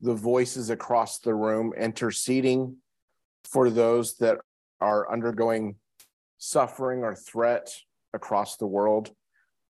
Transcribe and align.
the 0.00 0.14
voices 0.14 0.70
across 0.70 1.18
the 1.18 1.34
room 1.34 1.72
interceding 1.76 2.76
for 3.44 3.70
those 3.70 4.16
that 4.16 4.38
are 4.80 5.10
undergoing 5.10 5.76
suffering 6.38 7.02
or 7.02 7.14
threat 7.14 7.74
across 8.12 8.56
the 8.56 8.66
world. 8.66 9.10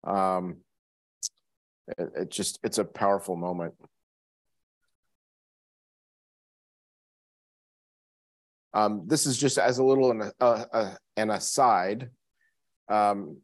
Um, 0.03 0.57
it, 1.97 2.09
it 2.15 2.31
just, 2.31 2.59
it's 2.63 2.77
a 2.77 2.85
powerful 2.85 3.35
moment. 3.35 3.73
Um, 8.73 9.03
this 9.05 9.25
is 9.25 9.37
just 9.37 9.57
as 9.57 9.79
a 9.79 9.83
little 9.83 10.11
an, 10.11 10.31
uh, 10.39 10.65
uh, 10.71 10.93
an 11.17 11.29
aside. 11.29 12.09
Um, 12.87 13.37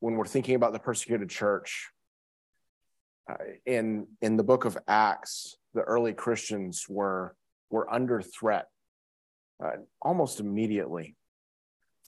when 0.00 0.16
we're 0.16 0.26
thinking 0.26 0.56
about 0.56 0.72
the 0.72 0.78
persecuted 0.78 1.30
church, 1.30 1.90
uh, 3.30 3.36
in 3.64 4.08
in 4.20 4.36
the 4.36 4.42
book 4.42 4.64
of 4.64 4.76
Acts, 4.88 5.56
the 5.74 5.82
early 5.82 6.12
Christians 6.12 6.86
were 6.88 7.34
were 7.70 7.92
under 7.92 8.20
threat 8.20 8.66
uh, 9.62 9.76
almost 10.00 10.40
immediately 10.40 11.16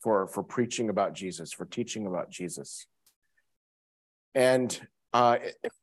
for 0.03 0.27
for 0.27 0.43
preaching 0.43 0.89
about 0.91 1.15
Jesus, 1.15 1.53
for 1.53 1.65
teaching 1.65 2.07
about 2.07 2.31
Jesus, 2.31 2.87
and 4.35 4.81
uh, 5.13 5.39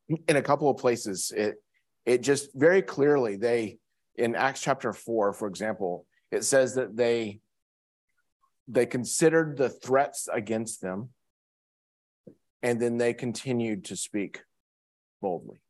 in 0.28 0.36
a 0.36 0.42
couple 0.42 0.70
of 0.70 0.76
places, 0.76 1.32
it 1.34 1.56
it 2.04 2.22
just 2.22 2.50
very 2.54 2.82
clearly 2.82 3.36
they 3.36 3.78
in 4.16 4.34
Acts 4.34 4.60
chapter 4.60 4.92
four, 4.92 5.32
for 5.32 5.48
example, 5.48 6.06
it 6.30 6.44
says 6.44 6.74
that 6.74 6.96
they 6.96 7.40
they 8.68 8.86
considered 8.86 9.56
the 9.56 9.70
threats 9.70 10.28
against 10.32 10.80
them, 10.80 11.08
and 12.62 12.80
then 12.80 12.98
they 12.98 13.14
continued 13.14 13.86
to 13.86 13.96
speak 13.96 14.42
boldly. 15.20 15.61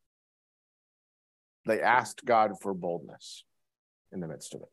They 1.66 1.80
asked 1.80 2.24
God 2.24 2.52
for 2.60 2.74
boldness 2.74 3.44
in 4.12 4.20
the 4.20 4.28
midst 4.28 4.54
of 4.54 4.62
it. 4.62 4.68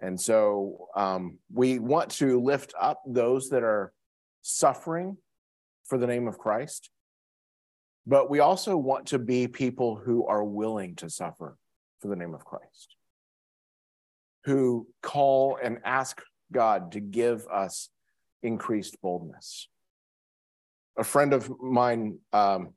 And 0.00 0.20
so 0.20 0.88
um, 0.96 1.38
we 1.52 1.78
want 1.78 2.10
to 2.12 2.40
lift 2.40 2.74
up 2.78 3.02
those 3.06 3.48
that 3.50 3.62
are 3.62 3.92
suffering 4.42 5.16
for 5.84 5.98
the 5.98 6.06
name 6.06 6.28
of 6.28 6.38
Christ, 6.38 6.90
but 8.06 8.28
we 8.28 8.40
also 8.40 8.76
want 8.76 9.06
to 9.08 9.18
be 9.18 9.48
people 9.48 9.96
who 9.96 10.26
are 10.26 10.44
willing 10.44 10.96
to 10.96 11.08
suffer 11.08 11.56
for 12.00 12.08
the 12.08 12.16
name 12.16 12.34
of 12.34 12.44
Christ, 12.44 12.96
who 14.44 14.86
call 15.02 15.58
and 15.62 15.78
ask 15.84 16.20
God 16.52 16.92
to 16.92 17.00
give 17.00 17.46
us 17.46 17.88
increased 18.42 19.00
boldness. 19.00 19.68
A 20.98 21.04
friend 21.04 21.32
of 21.32 21.50
mine 21.60 22.18
um, 22.32 22.74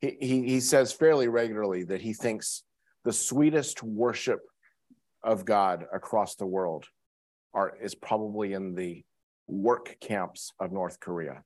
he, 0.00 0.42
he, 0.42 0.60
says 0.60 0.92
fairly 0.92 1.28
regularly 1.28 1.84
that 1.84 2.00
he 2.00 2.12
thinks 2.12 2.62
the 3.04 3.12
sweetest 3.12 3.82
worship 3.82 4.40
of 5.22 5.44
God 5.44 5.84
across 5.92 6.36
the 6.36 6.46
world 6.46 6.86
are, 7.52 7.76
is 7.82 7.94
probably 7.94 8.54
in 8.54 8.74
the 8.74 9.04
work 9.46 9.96
camps 10.00 10.52
of 10.58 10.72
North 10.72 11.00
Korea, 11.00 11.42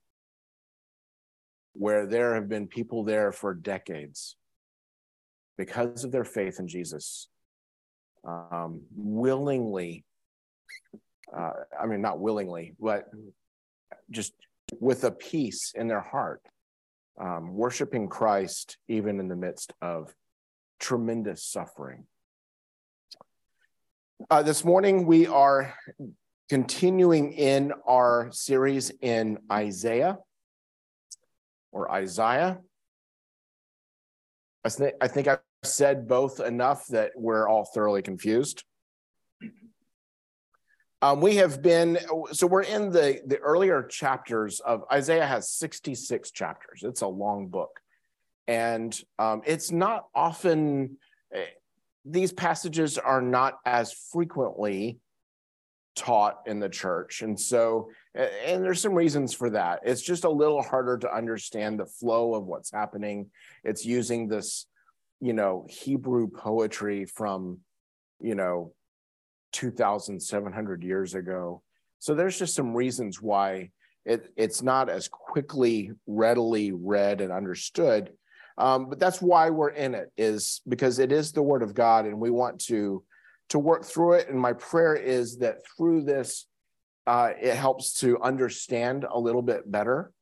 where 1.73 2.07
there 2.07 2.35
have 2.35 2.49
been 2.49 2.69
people 2.69 3.03
there 3.03 3.33
for 3.33 3.55
decades 3.55 4.37
because 5.57 6.05
of 6.05 6.13
their 6.13 6.25
faith 6.25 6.61
in 6.61 6.69
Jesus, 6.69 7.29
um, 8.27 8.83
willingly, 8.95 10.05
uh, 11.37 11.53
I 11.81 11.87
mean, 11.87 12.01
not 12.01 12.21
willingly, 12.21 12.75
but 12.79 13.07
just 14.11 14.33
with 14.81 15.05
a 15.05 15.11
peace 15.11 15.73
in 15.75 15.89
their 15.89 16.01
heart 16.01 16.43
um, 17.19 17.55
worshiping 17.55 18.09
Christ 18.09 18.77
even 18.89 19.21
in 19.21 19.29
the 19.29 19.37
midst 19.37 19.73
of 19.81 20.15
tremendous 20.81 21.45
suffering. 21.45 22.07
Uh, 24.31 24.43
this 24.43 24.65
morning, 24.65 25.07
we 25.07 25.27
are 25.27 25.75
continuing 26.49 27.33
in 27.33 27.73
our 27.87 28.29
series 28.33 28.91
in 29.01 29.39
Isaiah 29.51 30.19
or 31.73 31.91
Isaiah. 31.91 32.59
I, 34.65 34.93
I 35.01 35.09
think 35.09 35.29
I've 35.29 35.41
said 35.63 36.07
both 36.09 36.41
enough 36.41 36.87
that 36.89 37.13
we're 37.17 37.49
all 37.49 37.65
thoroughly 37.65 38.03
confused. 38.03 38.65
Um, 41.05 41.21
we 41.21 41.37
have 41.37 41.61
been, 41.61 41.99
so 42.33 42.47
we're 42.47 42.63
in 42.63 42.91
the, 42.91 43.21
the 43.27 43.37
earlier 43.37 43.83
chapters 43.83 44.61
of 44.61 44.85
Isaiah 44.91 45.27
has 45.27 45.51
66 45.51 46.31
chapters. 46.31 46.83
It's 46.83 47.03
a 47.03 47.07
long 47.07 47.49
book. 47.49 47.79
And 48.49 48.99
um, 49.19 49.43
it's 49.45 49.71
not 49.71 50.07
often, 50.15 50.97
eh, 51.31 51.45
these 52.07 52.33
passages 52.33 52.97
are 52.97 53.21
not 53.21 53.59
as 53.67 53.93
frequently 53.93 54.99
taught 55.95 56.39
in 56.47 56.59
the 56.59 56.71
church. 56.71 57.21
And 57.21 57.39
so, 57.39 57.91
and 58.15 58.65
there's 58.65 58.81
some 58.81 58.95
reasons 58.95 59.35
for 59.35 59.51
that. 59.51 59.81
It's 59.85 60.01
just 60.01 60.25
a 60.25 60.31
little 60.31 60.63
harder 60.63 60.97
to 60.97 61.15
understand 61.15 61.79
the 61.79 61.85
flow 61.85 62.33
of 62.35 62.47
what's 62.47 62.73
happening. 62.73 63.27
It's 63.63 63.85
using 63.85 64.27
this, 64.27 64.65
you 65.21 65.35
know, 65.35 65.67
Hebrew 65.69 66.29
poetry 66.29 67.05
from, 67.05 67.59
you 68.23 68.35
know, 68.35 68.73
2,700 69.55 70.83
years 70.83 71.15
ago. 71.15 71.63
So 72.01 72.15
there's 72.15 72.39
just 72.39 72.55
some 72.55 72.75
reasons 72.75 73.23
why 73.23 73.71
it, 74.05 74.31
it's 74.37 74.63
not 74.63 74.91
as 74.91 75.09
quickly, 75.09 75.93
readily 76.07 76.73
read 76.73 77.21
and 77.21 77.33
understood. 77.33 78.13
Um, 78.59 78.89
but 78.89 78.99
that's 78.99 79.23
why 79.23 79.51
we're 79.51 79.71
in 79.71 79.95
it, 79.95 80.13
is 80.17 80.61
because 80.69 80.99
it 80.99 81.13
is 81.13 81.33
the 81.33 81.43
Word 81.43 81.63
of 81.63 81.75
God, 81.75 82.05
and 82.05 82.21
we 82.21 82.31
want 82.31 82.61
to 82.67 83.03
to 83.51 83.59
work 83.59 83.85
through 83.85 84.15
it. 84.15 84.29
And 84.29 84.39
my 84.39 84.55
prayer 84.55 84.95
is 84.97 85.39
that 85.39 85.59
through 85.77 86.03
this, 86.05 86.47
uh, 87.07 87.31
it 87.41 87.55
helps 87.55 88.01
to 88.01 88.21
understand 88.23 89.05
a 89.11 89.19
little 89.19 89.43
bit 89.43 89.71
better. 89.71 90.13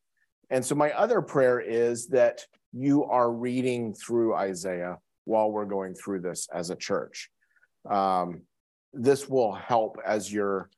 And 0.50 0.64
so 0.64 0.74
my 0.74 0.90
other 0.92 1.22
prayer 1.22 1.60
is 1.60 2.08
that 2.08 2.44
you 2.72 3.04
are 3.04 3.30
reading 3.30 3.94
through 3.94 4.34
Isaiah 4.34 4.98
while 5.24 5.50
we're 5.50 5.66
going 5.66 5.94
through 5.94 6.20
this 6.20 6.48
as 6.52 6.70
a 6.70 6.76
church. 6.76 7.30
Um, 7.88 8.42
this 8.92 9.28
will 9.28 9.52
help 9.52 9.98
as 10.04 10.32
you're 10.32 10.68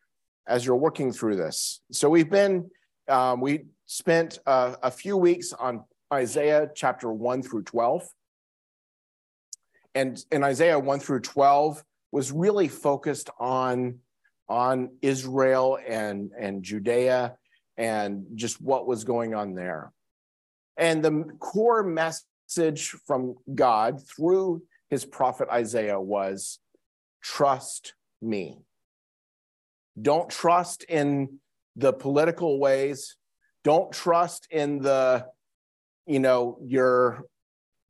as 0.46 0.64
you're 0.64 0.76
working 0.76 1.12
through 1.12 1.36
this. 1.36 1.80
So 1.90 2.08
we've 2.08 2.30
been 2.30 2.70
um, 3.08 3.40
we 3.40 3.66
spent 3.86 4.38
uh, 4.46 4.76
a 4.82 4.90
few 4.90 5.16
weeks 5.16 5.52
on 5.52 5.84
Isaiah 6.12 6.70
chapter 6.74 7.12
one 7.12 7.42
through 7.42 7.62
twelve, 7.62 8.06
and 9.94 10.22
in 10.30 10.44
Isaiah 10.44 10.78
one 10.78 11.00
through 11.00 11.20
twelve 11.20 11.82
was 12.12 12.30
really 12.30 12.68
focused 12.68 13.30
on 13.38 13.98
on 14.48 14.90
Israel 15.02 15.78
and 15.86 16.30
and 16.38 16.62
Judea 16.62 17.36
and 17.76 18.26
just 18.34 18.60
what 18.60 18.86
was 18.86 19.04
going 19.04 19.34
on 19.34 19.54
there. 19.54 19.92
And 20.76 21.04
the 21.04 21.24
core 21.40 21.82
message 21.82 22.90
from 23.06 23.36
God 23.54 24.06
through 24.06 24.62
his 24.90 25.04
prophet 25.04 25.48
Isaiah 25.50 26.00
was 26.00 26.60
trust 27.22 27.94
me. 28.24 28.58
Don't 30.00 30.28
trust 30.28 30.84
in 30.84 31.38
the 31.76 31.92
political 31.92 32.58
ways. 32.58 33.16
Don't 33.62 33.92
trust 33.92 34.48
in 34.50 34.80
the, 34.80 35.26
you 36.06 36.18
know, 36.18 36.58
your 36.62 37.24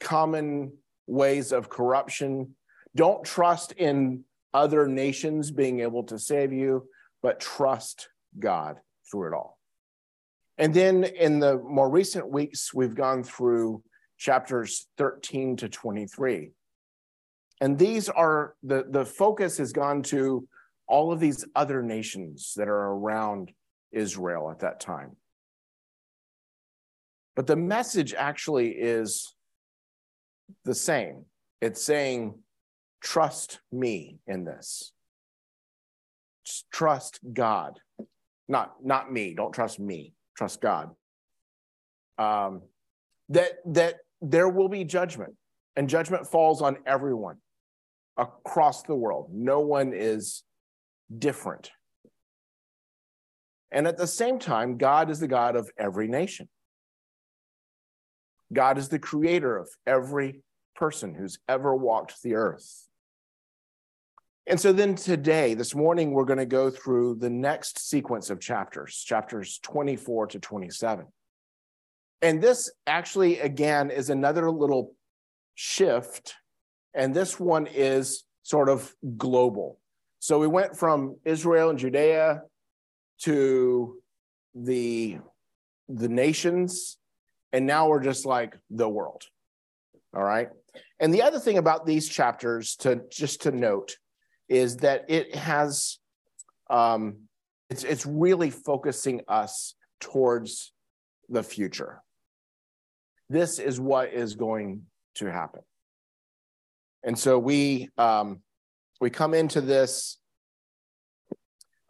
common 0.01 0.73
ways 1.07 1.53
of 1.53 1.69
corruption. 1.69 2.55
Don't 2.95 3.25
trust 3.25 3.73
in 3.73 4.25
other 4.53 4.87
nations 4.87 5.51
being 5.51 5.81
able 5.81 6.05
to 6.05 6.19
save 6.19 6.53
you, 6.53 6.89
but 7.23 7.41
trust 7.41 8.09
God 8.39 8.77
through 9.11 9.29
it 9.29 9.35
all. 9.35 9.59
And 10.59 10.73
then 10.73 11.05
in 11.05 11.41
the 11.41 11.59
more 11.59 11.91
recent 11.91 12.31
weeks, 12.31 12.73
we've 12.73 12.95
gone 12.95 13.25
through 13.25 13.83
chapters 14.17 14.87
13 14.99 15.57
to 15.57 15.69
23. 15.69 16.53
And 17.65 17.79
these 17.79 18.11
are 18.11 18.57
the, 18.63 18.85
the 18.91 19.07
focus 19.07 19.57
has 19.57 19.73
gone 19.73 20.03
to 20.03 20.47
all 20.87 21.11
of 21.11 21.19
these 21.19 21.47
other 21.57 21.83
nations 21.83 22.53
that 22.59 22.69
are 22.69 22.93
around 22.93 23.53
Israel 23.91 24.51
at 24.51 24.59
that 24.59 24.81
time. 24.81 25.17
But 27.35 27.47
the 27.47 27.57
message 27.57 28.13
actually 28.13 28.73
is 28.73 29.35
the 30.67 30.75
same. 30.75 31.25
It's 31.63 31.83
saying, 31.83 32.35
trust 33.03 33.61
me 33.73 34.19
in 34.27 34.45
this. 34.45 34.93
Just 36.45 36.71
trust 36.71 37.19
God. 37.33 37.81
Not, 38.47 38.75
not 38.85 39.11
me. 39.11 39.33
Don't 39.33 39.55
trust 39.55 39.81
me. 39.81 40.13
Trust 40.37 40.61
God. 40.61 40.91
Um, 42.19 42.61
that, 43.31 43.53
that 43.65 44.01
there 44.21 44.51
will 44.51 44.69
be 44.69 44.85
judgment, 44.85 45.33
and 45.77 45.89
judgment 45.89 46.27
falls 46.27 46.61
on 46.61 46.77
everyone 46.85 47.39
across 48.17 48.83
the 48.83 48.95
world. 48.95 49.31
No 49.33 49.61
one 49.61 49.93
is 49.95 50.43
different. 51.17 51.71
And 53.71 53.87
at 53.87 53.97
the 53.97 54.07
same 54.07 54.39
time, 54.39 54.79
God 54.79 55.11
is 55.11 55.21
the 55.21 55.29
God 55.29 55.57
of 55.57 55.71
every 55.77 56.07
nation. 56.07 56.49
God 58.53 58.79
is 58.79 58.89
the 58.89 59.01
creator 59.01 59.57
of 59.57 59.69
every 59.87 60.43
person 60.77 61.15
who's 61.15 61.39
ever 61.49 61.75
walked 61.75 62.23
the 62.23 62.35
earth. 62.35 62.87
And 64.47 64.61
so 64.61 64.73
then 64.73 64.95
today, 64.95 65.55
this 65.55 65.75
morning, 65.75 66.13
we're 66.13 66.27
going 66.27 66.39
to 66.39 66.47
go 66.47 66.71
through 66.71 67.17
the 67.17 67.31
next 67.31 67.89
sequence 67.89 68.29
of 68.29 68.41
chapters, 68.41 69.03
chapters 69.05 69.59
24 69.63 70.29
to 70.29 70.39
27. 70.39 71.07
And 72.21 72.43
this 72.43 72.71
actually, 72.87 73.41
again, 73.41 73.91
is 73.91 74.11
another 74.11 74.51
little 74.51 74.95
shift. 75.55 76.35
And 76.95 77.15
this 77.15 77.41
one 77.41 77.67
is 77.67 78.25
sort 78.43 78.69
of 78.69 78.95
global. 79.17 79.79
So 80.21 80.39
we 80.39 80.47
went 80.47 80.77
from 80.77 81.17
Israel 81.25 81.71
and 81.71 81.79
Judea 81.79 82.43
to 83.23 83.97
the, 84.55 85.19
the 85.89 86.09
nations, 86.09 86.97
and 87.53 87.67
now 87.67 87.89
we're 87.89 88.03
just 88.03 88.25
like 88.25 88.57
the 88.71 88.89
world. 88.89 89.25
All 90.15 90.23
right. 90.23 90.49
And 91.01 91.13
the 91.13 91.23
other 91.23 91.39
thing 91.39 91.59
about 91.59 91.87
these 91.87 92.09
chapters 92.09 92.77
to 92.77 93.03
just 93.11 93.43
to 93.43 93.51
note 93.51 93.97
is 94.49 94.79
that 94.79 95.05
it 95.09 95.35
has 95.35 95.99
um, 96.71 97.17
it's 97.71 97.85
it's 97.85 98.07
really 98.07 98.51
focusing 98.51 99.23
us 99.29 99.75
towards 100.01 100.73
the 101.29 101.43
future. 101.43 102.03
This 103.29 103.59
is 103.59 103.81
what 103.81 104.13
is 104.13 104.35
going 104.35 104.83
to 105.17 105.31
happen, 105.31 105.63
and 107.05 107.19
so 107.19 107.39
we 107.39 107.91
um, 107.99 108.41
we 109.01 109.11
come 109.11 109.35
into 109.35 109.61
this. 109.61 110.19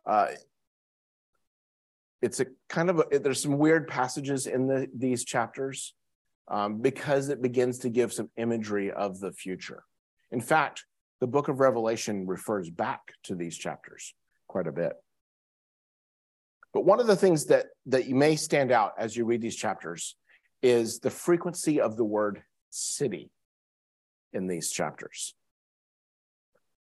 Uh, 0.04 0.28
it's 2.20 2.40
a 2.40 2.46
kind 2.68 2.90
of 2.90 3.02
a, 3.12 3.18
there's 3.18 3.42
some 3.42 3.58
weird 3.58 3.86
passages 3.86 4.46
in 4.46 4.66
the, 4.66 4.88
these 4.94 5.24
chapters 5.24 5.94
um, 6.48 6.80
because 6.80 7.28
it 7.28 7.40
begins 7.40 7.78
to 7.80 7.88
give 7.88 8.12
some 8.12 8.30
imagery 8.36 8.90
of 8.90 9.20
the 9.20 9.32
future. 9.32 9.84
In 10.30 10.40
fact, 10.40 10.84
the 11.20 11.26
book 11.26 11.48
of 11.48 11.60
Revelation 11.60 12.26
refers 12.26 12.68
back 12.68 13.00
to 13.24 13.34
these 13.34 13.56
chapters 13.56 14.14
quite 14.48 14.66
a 14.66 14.72
bit. 14.72 14.92
But 16.72 16.84
one 16.84 16.98
of 16.98 17.06
the 17.06 17.16
things 17.16 17.46
that, 17.46 17.66
that 17.86 18.06
you 18.06 18.14
may 18.14 18.36
stand 18.36 18.72
out 18.72 18.92
as 18.98 19.16
you 19.16 19.24
read 19.24 19.40
these 19.40 19.56
chapters 19.56 20.16
is 20.60 20.98
the 20.98 21.10
frequency 21.10 21.80
of 21.80 21.96
the 21.96 22.04
word 22.04 22.42
city 22.70 23.30
in 24.34 24.46
these 24.46 24.70
chapters. 24.70 25.34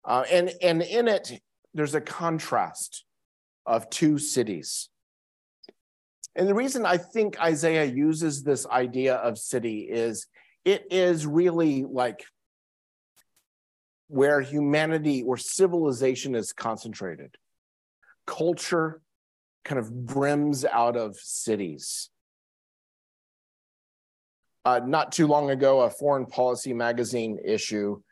Uh, 0.05 0.25
and, 0.31 0.53
and 0.63 0.83
in 0.83 1.09
it, 1.09 1.41
there's 1.75 1.95
a 1.95 2.01
contrast 2.01 3.05
of 3.67 3.91
two 3.91 4.19
cities. 4.19 4.89
And 6.35 6.49
the 6.49 6.55
reason 6.55 6.85
I 6.87 6.99
think 6.99 7.41
Isaiah 7.41 7.85
uses 7.85 8.43
this 8.43 8.67
idea 8.67 9.17
of 9.17 9.39
city 9.39 9.81
is 9.81 10.27
it 10.65 10.87
is 10.91 11.27
really 11.27 11.85
like 11.85 12.25
where 14.09 14.41
humanity 14.41 15.23
or 15.23 15.37
civilization 15.37 16.35
is 16.35 16.53
concentrated. 16.53 17.35
Culture 18.27 19.01
kind 19.65 19.79
of 19.79 20.07
brims 20.07 20.65
out 20.65 20.97
of 20.97 21.17
cities. 21.17 22.11
Uh, 24.67 24.81
not 24.85 25.13
too 25.13 25.29
long 25.29 25.51
ago, 25.51 25.83
a 25.83 25.91
foreign 25.91 26.27
policy 26.27 26.75
magazine 26.75 27.39
issue 27.45 28.03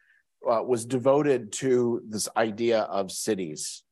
uh, 0.49 0.63
was 0.63 0.87
devoted 0.87 1.51
to 1.51 2.01
this 2.09 2.29
idea 2.37 2.83
of 2.83 3.11
cities. 3.11 3.83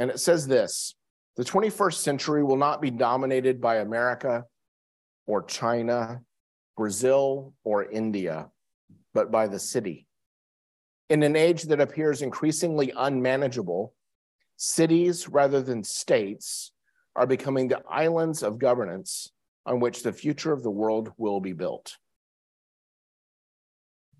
And 0.00 0.10
it 0.10 0.18
says 0.18 0.48
this 0.48 0.96
the 1.36 1.44
21st 1.44 1.94
century 1.94 2.42
will 2.42 2.56
not 2.56 2.82
be 2.82 2.90
dominated 2.90 3.60
by 3.60 3.76
America 3.76 4.46
or 5.24 5.44
China, 5.44 6.22
Brazil, 6.76 7.54
or 7.62 7.88
India, 7.88 8.50
but 9.14 9.30
by 9.30 9.46
the 9.46 9.60
city. 9.60 10.08
In 11.08 11.22
an 11.22 11.36
age 11.36 11.62
that 11.64 11.80
appears 11.80 12.22
increasingly 12.22 12.92
unmanageable, 12.96 13.94
cities 14.56 15.28
rather 15.28 15.62
than 15.62 15.84
states 15.84 16.72
are 17.14 17.28
becoming 17.28 17.68
the 17.68 17.80
islands 17.88 18.42
of 18.42 18.58
governance 18.58 19.30
on 19.64 19.80
which 19.80 20.02
the 20.02 20.12
future 20.12 20.52
of 20.52 20.62
the 20.62 20.70
world 20.70 21.12
will 21.16 21.40
be 21.40 21.52
built. 21.52 21.96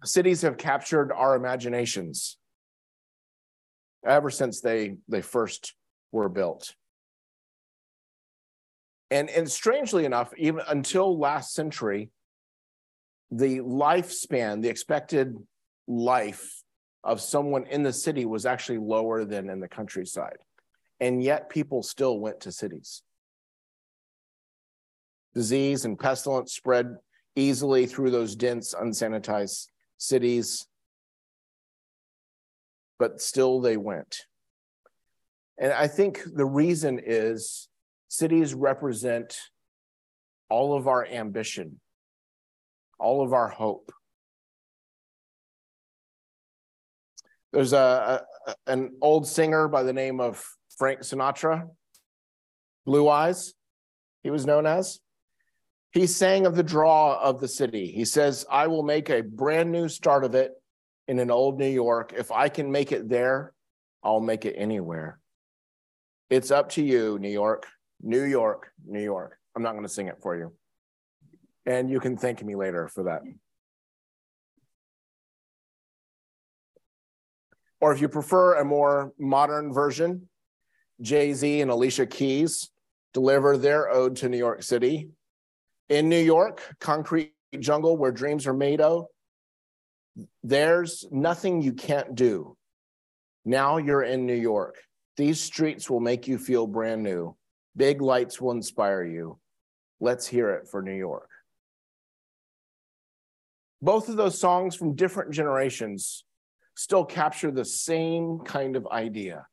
Cities 0.05 0.43
have 0.43 0.57
captured 0.57 1.13
our 1.13 1.35
imaginations 1.35 2.37
ever 4.07 4.31
since 4.31 4.61
they, 4.61 4.97
they 5.09 5.23
first 5.23 5.75
were 6.11 6.29
built. 6.29 6.75
And, 9.11 9.29
and 9.31 9.51
strangely 9.51 10.05
enough, 10.05 10.33
even 10.37 10.63
until 10.69 11.19
last 11.19 11.53
century, 11.53 12.11
the 13.31 13.59
lifespan, 13.59 14.63
the 14.63 14.69
expected 14.69 15.37
life 15.87 16.63
of 17.05 17.21
someone 17.21 17.67
in 17.67 17.83
the 17.83 17.93
city 17.93 18.25
was 18.25 18.47
actually 18.47 18.79
lower 18.79 19.25
than 19.25 19.51
in 19.51 19.61
the 19.61 19.69
countryside. 19.69 20.39
And 21.01 21.23
yet 21.23 21.51
people 21.51 21.83
still 21.83 22.19
went 22.19 22.41
to 22.41 22.53
cities. 22.53 23.03
Disease 25.35 25.85
and 25.85 25.99
pestilence 25.99 26.53
spread 26.53 26.97
easily 27.37 27.87
through 27.87 28.11
those 28.11 28.37
dense, 28.37 28.75
unsanitized 28.75 29.69
cities, 29.97 30.67
but 32.99 33.21
still 33.21 33.61
they 33.61 33.77
went. 33.77 34.27
And 35.59 35.73
I 35.73 35.87
think 35.87 36.23
the 36.35 36.45
reason 36.45 37.01
is 37.05 37.69
Cities 38.13 38.53
represent 38.53 39.39
all 40.51 40.77
of 40.77 40.87
our 40.87 41.07
ambition, 41.07 41.81
all 42.99 43.25
of 43.25 43.33
our 43.33 43.49
hope. 43.49 43.91
There's 47.55 47.73
a, 47.73 48.23
a, 48.47 48.55
an 48.67 48.91
old 49.01 49.27
singer 49.27 49.67
by 49.67 49.83
the 49.83 49.95
name 49.95 50.21
of 50.21 50.45
Frank 50.77 51.01
Sinatra, 51.01 51.71
Blue 52.85 53.09
Eyes, 53.09 53.55
he 54.23 54.29
was 54.29 54.45
known 54.45 54.67
as. 54.67 55.01
He 55.93 56.07
sang 56.07 56.47
of 56.47 56.57
the 56.57 56.63
draw 56.63 57.21
of 57.21 57.41
the 57.41 57.49
city. 57.49 57.93
He 57.93 58.07
says, 58.07 58.47
I 58.51 58.67
will 58.67 58.83
make 58.83 59.11
a 59.11 59.23
brand 59.23 59.71
new 59.71 59.89
start 59.89 60.25
of 60.25 60.35
it 60.35 60.53
in 61.07 61.19
an 61.19 61.31
old 61.31 61.59
New 61.59 61.69
York. 61.69 62.15
If 62.17 62.33
I 62.33 62.49
can 62.49 62.73
make 62.73 62.93
it 62.93 63.09
there, 63.09 63.53
I'll 64.03 64.21
make 64.21 64.47
it 64.47 64.55
anywhere. 64.57 65.19
It's 66.31 66.51
up 66.51 66.71
to 66.71 66.83
you, 66.83 67.19
New 67.19 67.29
York. 67.29 67.67
New 68.01 68.25
York, 68.25 68.73
New 68.87 69.03
York. 69.03 69.39
I'm 69.55 69.63
not 69.63 69.73
going 69.73 69.85
to 69.85 69.89
sing 69.89 70.09
it 70.09 70.17
for 70.23 70.37
you. 70.37 70.53
And 71.67 71.91
you 71.91 72.01
can 72.01 72.17
thank 72.17 72.43
me 72.43 72.57
later 72.57 72.89
for 72.89 73.05
that. 73.05 73.21
Or 77.81 77.93
if 77.93 78.01
you 78.01 78.09
prefer 78.09 78.55
a 78.55 78.65
more 78.65 79.13
modern 79.19 79.73
version, 79.73 80.29
Jay 81.01 81.33
Z 81.33 81.61
and 81.61 81.71
Alicia 81.71 82.07
Keys 82.07 82.71
deliver 83.13 83.57
their 83.57 83.91
ode 83.91 84.17
to 84.17 84.29
New 84.29 84.39
York 84.39 84.63
City. 84.63 85.11
In 85.93 86.09
New 86.09 86.23
York, 86.23 86.63
concrete 86.81 87.35
jungle 87.61 87.99
where 87.99 88.13
dreams 88.13 88.47
are 88.47 88.55
made 88.55 88.81
of, 88.81 89.05
there's 90.43 91.05
nothing 91.11 91.61
you 91.61 91.75
can't 91.75 92.15
do. 92.15 92.57
Now 93.45 93.77
you're 93.77 94.03
in 94.03 94.25
New 94.25 94.35
York. 94.35 94.77
These 95.19 95.39
streets 95.39 95.91
will 95.91 96.01
make 96.01 96.27
you 96.27 96.39
feel 96.39 96.67
brand 96.67 97.03
new. 97.03 97.37
Big 97.77 98.01
lights 98.01 98.41
will 98.41 98.53
inspire 98.53 99.05
you. 99.05 99.39
Let's 100.01 100.27
hear 100.27 100.53
it 100.53 100.67
for 100.67 100.81
New 100.81 100.97
York. 100.97 101.29
Both 103.83 104.09
of 104.09 104.17
those 104.17 104.41
songs 104.41 104.75
from 104.75 104.95
different 104.97 105.33
generations 105.33 106.25
still 106.75 107.05
capture 107.05 107.51
the 107.51 107.67
same 107.67 108.39
kind 108.47 108.77
of 108.77 108.87
idea 108.87 109.47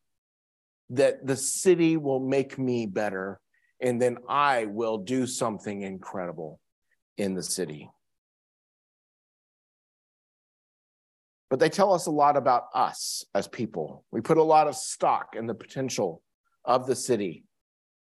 that 0.92 1.28
the 1.28 1.36
city 1.36 1.98
will 1.98 2.22
make 2.22 2.58
me 2.58 2.86
better, 2.86 3.42
and 3.82 4.02
then 4.02 4.18
I 4.28 4.66
will 4.66 4.98
do 4.98 5.26
something 5.26 5.82
incredible 5.82 6.60
in 7.18 7.34
the 7.34 7.44
city. 7.44 7.90
But 11.50 11.60
they 11.60 11.70
tell 11.70 11.94
us 11.94 12.06
a 12.06 12.12
lot 12.12 12.38
about 12.38 12.66
us 12.76 13.26
as 13.34 13.48
people. 13.48 14.06
We 14.12 14.22
put 14.22 14.38
a 14.38 14.44
lot 14.44 14.68
of 14.68 14.76
stock 14.76 15.36
in 15.36 15.48
the 15.48 15.56
potential 15.56 16.22
of 16.64 16.86
the 16.86 16.96
city 16.96 17.44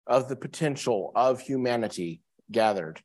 of 0.06 0.28
the 0.28 0.36
potential 0.36 1.12
of 1.14 1.40
humanity 1.40 2.20
gathered. 2.50 3.00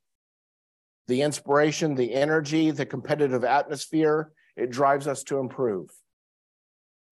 The 1.08 1.24
inspiration, 1.24 1.96
the 1.96 2.14
energy, 2.14 2.72
the 2.72 2.86
competitive 2.86 3.44
atmosphere, 3.44 4.32
it 4.56 4.70
drives 4.70 5.08
us 5.08 5.24
to 5.24 5.40
improve. 5.40 5.90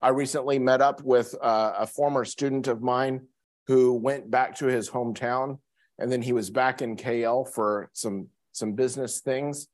I 0.00 0.10
recently 0.10 0.58
met 0.58 0.80
up 0.80 1.02
with 1.02 1.34
uh, 1.42 1.72
a 1.78 1.86
former 1.86 2.24
student 2.24 2.68
of 2.68 2.80
mine 2.80 3.26
who 3.66 3.94
went 3.94 4.30
back 4.30 4.56
to 4.56 4.66
his 4.66 4.90
hometown 4.90 5.58
and 6.00 6.10
then 6.10 6.22
he 6.22 6.32
was 6.32 6.50
back 6.50 6.82
in 6.82 6.96
KL 6.96 7.48
for 7.48 7.90
some 7.92 8.28
some 8.52 8.72
business 8.72 9.20
things. 9.20 9.68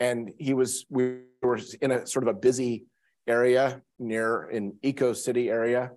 And 0.00 0.32
he 0.38 0.54
was 0.54 0.86
we 0.88 1.18
were 1.42 1.58
in 1.82 1.90
a 1.90 2.06
sort 2.06 2.26
of 2.26 2.34
a 2.34 2.38
busy 2.38 2.86
area 3.26 3.82
near 3.98 4.44
an 4.48 4.78
eco 4.82 5.12
city 5.12 5.50
area. 5.50 5.90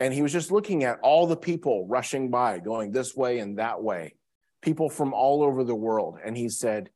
And 0.00 0.12
he 0.12 0.22
was 0.22 0.32
just 0.32 0.50
looking 0.50 0.82
at 0.82 0.98
all 1.02 1.26
the 1.26 1.36
people 1.36 1.86
rushing 1.86 2.30
by 2.30 2.58
going 2.58 2.90
this 2.90 3.14
way 3.14 3.38
and 3.38 3.58
that 3.58 3.82
way 3.82 4.14
people 4.62 4.88
from 4.88 5.12
all 5.12 5.42
over 5.42 5.62
the 5.62 5.74
world. 5.74 6.18
And 6.24 6.36
he 6.36 6.48
said 6.48 6.88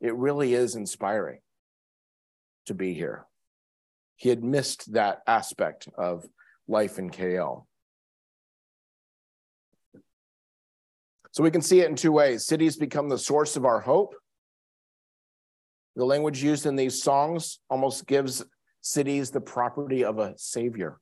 it 0.00 0.14
really 0.16 0.54
is 0.54 0.74
inspiring 0.74 1.40
to 2.66 2.74
be 2.74 2.94
here. 2.94 3.26
He 4.16 4.28
had 4.28 4.42
missed 4.42 4.92
that 4.92 5.20
aspect 5.26 5.88
of 5.96 6.26
life 6.66 6.98
in 6.98 7.10
KL. 7.10 7.64
So 11.32 11.42
we 11.42 11.50
can 11.50 11.62
see 11.62 11.80
it 11.80 11.88
in 11.88 11.96
two 11.96 12.12
ways. 12.12 12.46
Cities 12.46 12.76
become 12.76 13.08
the 13.08 13.18
source 13.18 13.56
of 13.56 13.64
our 13.64 13.80
hope. 13.80 14.14
The 15.96 16.04
language 16.04 16.42
used 16.42 16.66
in 16.66 16.76
these 16.76 17.02
songs 17.02 17.60
almost 17.68 18.06
gives 18.06 18.44
cities 18.80 19.30
the 19.30 19.40
property 19.40 20.04
of 20.04 20.18
a 20.18 20.34
savior. 20.36 20.98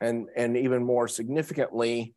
And, 0.00 0.28
and 0.36 0.56
even 0.56 0.84
more 0.84 1.08
significantly, 1.08 2.14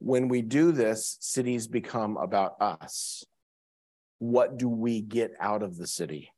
when 0.00 0.28
we 0.28 0.42
do 0.42 0.72
this, 0.72 1.16
cities 1.20 1.66
become 1.66 2.16
about 2.16 2.60
us 2.60 3.24
what 4.18 4.58
do 4.58 4.68
we 4.68 5.00
get 5.00 5.32
out 5.40 5.62
of 5.62 5.76
the 5.76 5.86
city? 5.86 6.32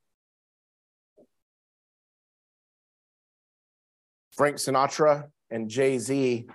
Frank 4.32 4.56
Sinatra 4.56 5.28
and 5.50 5.68
Jay 5.68 5.98
Z 5.98 6.46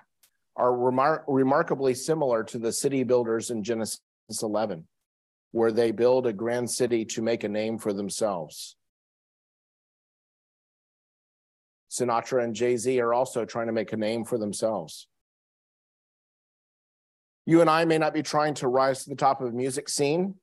are 0.55 0.71
remar- 0.71 1.23
remarkably 1.27 1.93
similar 1.93 2.43
to 2.43 2.57
the 2.57 2.71
city 2.71 3.03
builders 3.03 3.51
in 3.51 3.63
Genesis 3.63 3.99
11, 4.41 4.87
where 5.51 5.71
they 5.71 5.91
build 5.91 6.27
a 6.27 6.33
grand 6.33 6.69
city 6.69 7.05
to 7.05 7.21
make 7.21 7.43
a 7.43 7.49
name 7.49 7.77
for 7.77 7.93
themselves. 7.93 8.75
Sinatra 11.91 12.43
and 12.43 12.55
Jay 12.55 12.77
Z 12.77 12.99
are 12.99 13.13
also 13.13 13.45
trying 13.45 13.67
to 13.67 13.73
make 13.73 13.93
a 13.93 13.97
name 13.97 14.25
for 14.25 14.37
themselves. 14.37 15.07
You 17.45 17.61
and 17.61 17.69
I 17.69 17.85
may 17.85 17.97
not 17.97 18.13
be 18.13 18.23
trying 18.23 18.55
to 18.55 18.67
rise 18.67 19.03
to 19.03 19.09
the 19.09 19.15
top 19.15 19.39
of 19.39 19.49
a 19.49 19.51
music 19.55 19.87
scene, 19.87 20.35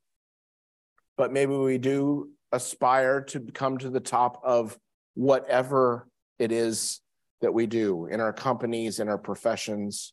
but 1.16 1.32
maybe 1.32 1.52
we 1.52 1.78
do 1.78 2.30
aspire 2.52 3.22
to 3.22 3.40
come 3.40 3.78
to 3.78 3.90
the 3.90 4.00
top 4.00 4.40
of 4.44 4.78
whatever 5.14 6.08
it 6.38 6.52
is 6.52 7.00
that 7.42 7.52
we 7.52 7.66
do 7.66 8.06
in 8.06 8.20
our 8.20 8.32
companies, 8.32 9.00
in 9.00 9.08
our 9.08 9.18
professions. 9.18 10.12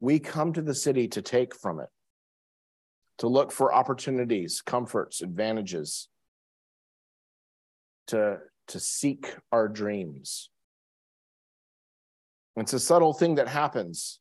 We 0.00 0.18
come 0.18 0.52
to 0.52 0.62
the 0.62 0.74
city 0.74 1.08
to 1.08 1.22
take 1.22 1.54
from 1.54 1.80
it, 1.80 1.88
to 3.18 3.28
look 3.28 3.50
for 3.52 3.72
opportunities, 3.72 4.60
comforts, 4.60 5.22
advantages, 5.22 6.08
to, 8.08 8.38
to 8.68 8.80
seek 8.80 9.34
our 9.52 9.68
dreams. 9.68 10.50
It's 12.56 12.72
a 12.72 12.80
subtle 12.80 13.12
thing 13.12 13.36
that 13.36 13.48
happens. 13.48 14.18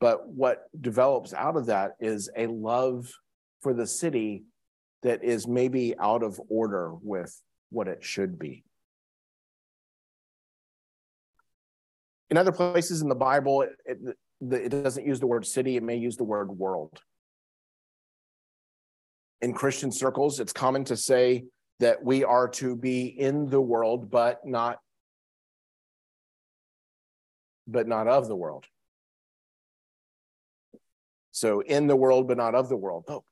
But 0.00 0.28
what 0.28 0.64
develops 0.80 1.34
out 1.34 1.56
of 1.56 1.66
that 1.66 1.92
is 1.98 2.30
a 2.36 2.46
love 2.46 3.10
for 3.62 3.74
the 3.74 3.86
city 3.86 4.44
that 5.02 5.24
is 5.24 5.48
maybe 5.48 5.94
out 5.98 6.22
of 6.22 6.40
order 6.48 6.92
with 7.02 7.40
what 7.70 7.88
it 7.88 8.04
should 8.04 8.38
be. 8.38 8.64
In 12.34 12.38
other 12.38 12.50
places 12.50 13.00
in 13.00 13.08
the 13.08 13.14
Bible, 13.14 13.62
it, 13.62 13.70
it, 13.84 14.16
it, 14.40 14.68
doesn't 14.70 15.06
use 15.06 15.20
the 15.20 15.26
word 15.28 15.46
city, 15.46 15.76
it 15.76 15.84
may 15.84 15.94
use 15.94 16.16
the 16.16 16.24
word 16.24 16.50
world. 16.50 17.00
In 19.40 19.52
Christian 19.52 19.92
circles, 19.92 20.40
it's 20.40 20.52
common 20.52 20.84
to 20.86 20.96
say 20.96 21.44
that 21.78 22.02
we 22.02 22.24
are 22.24 22.48
to 22.48 22.74
be 22.74 23.04
in 23.06 23.48
the 23.48 23.60
world, 23.60 24.10
but 24.10 24.44
not 24.44 24.78
but 27.68 27.86
not 27.86 28.08
of 28.08 28.26
the 28.26 28.34
world. 28.34 28.64
So 31.30 31.60
in 31.60 31.86
the 31.86 31.94
world, 31.94 32.26
but 32.26 32.36
not 32.36 32.56
of 32.56 32.68
the 32.68 32.76
world. 32.76 33.04
Oh, 33.06 33.22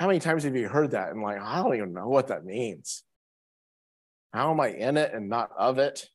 how 0.00 0.08
many 0.08 0.18
times 0.18 0.42
have 0.42 0.56
you 0.56 0.68
heard 0.68 0.90
that? 0.90 1.12
And 1.12 1.22
like, 1.22 1.40
I 1.40 1.62
don't 1.62 1.76
even 1.76 1.92
know 1.92 2.08
what 2.08 2.26
that 2.26 2.44
means. 2.44 3.04
How 4.32 4.50
am 4.50 4.58
I 4.58 4.70
in 4.70 4.96
it 4.96 5.14
and 5.14 5.28
not 5.28 5.52
of 5.56 5.78
it? 5.78 6.08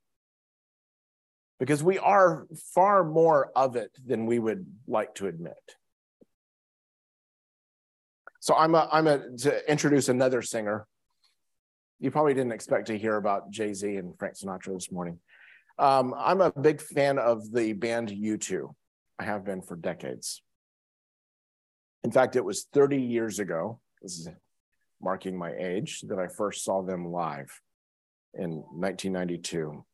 Because 1.60 1.84
we 1.84 1.98
are 1.98 2.48
far 2.74 3.04
more 3.04 3.52
of 3.56 3.76
it 3.76 3.92
than 4.06 4.26
we 4.26 4.40
would 4.40 4.66
like 4.88 5.16
to 5.16 5.28
admit. 5.28 5.54
So 8.40 8.56
I'm 8.56 8.76
a, 8.76 8.90
I'm 8.92 9.08
a, 9.08 9.38
to 9.38 9.72
introduce 9.72 10.10
another 10.10 10.42
singer. 10.42 10.86
You 12.00 12.12
probably 12.12 12.34
didn't 12.34 12.52
expect 12.52 12.88
to 12.88 12.98
hear 12.98 13.16
about 13.16 13.50
Jay 13.50 13.74
Z 13.74 13.96
and 13.96 14.18
Frank 14.20 14.36
Sinatra 14.36 14.74
this 14.74 14.92
morning. 14.92 15.20
Um, 15.80 16.14
I'm 16.18 16.42
a 16.42 16.52
big 16.52 16.82
fan 16.82 17.18
of 17.18 17.52
the 17.52 17.74
band 17.74 18.10
U2. 18.10 18.74
I 19.20 19.24
have 19.24 19.46
been 19.46 19.62
for 19.62 19.76
decades. 19.76 20.42
In 22.04 22.12
fact, 22.12 22.36
it 22.36 22.44
was 22.44 22.68
30 22.74 23.02
years 23.02 23.40
ago, 23.40 23.80
this 24.02 24.20
is 24.20 24.28
marking 25.02 25.38
my 25.38 25.54
age, 25.58 26.02
that 26.10 26.20
I 26.20 26.28
first 26.28 26.64
saw 26.64 26.82
them 26.82 27.12
live 27.12 27.62
in 28.34 28.64
1992. 28.72 29.86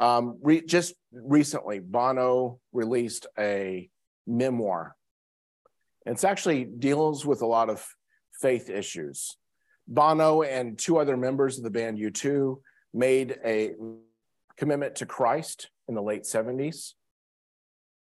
Um, 0.00 0.38
re- 0.42 0.64
just 0.64 0.94
recently, 1.12 1.78
Bono 1.78 2.58
released 2.72 3.26
a 3.38 3.90
memoir. 4.26 4.96
It's 6.06 6.24
actually 6.24 6.64
deals 6.64 7.26
with 7.26 7.42
a 7.42 7.46
lot 7.46 7.68
of 7.68 7.86
faith 8.40 8.70
issues. 8.70 9.36
Bono 9.86 10.42
and 10.42 10.78
two 10.78 10.98
other 10.98 11.16
members 11.16 11.58
of 11.58 11.64
the 11.64 11.70
band 11.70 11.98
U2 11.98 12.56
made 12.94 13.38
a 13.44 13.72
commitment 14.56 14.96
to 14.96 15.06
Christ 15.06 15.68
in 15.88 15.94
the 15.94 16.02
late 16.02 16.22
70s. 16.22 16.94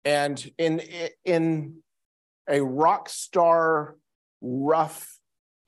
And 0.04 0.50
in 0.56 0.80
in 1.24 1.82
a 2.48 2.60
rock 2.62 3.08
star, 3.08 3.96
rough 4.40 5.18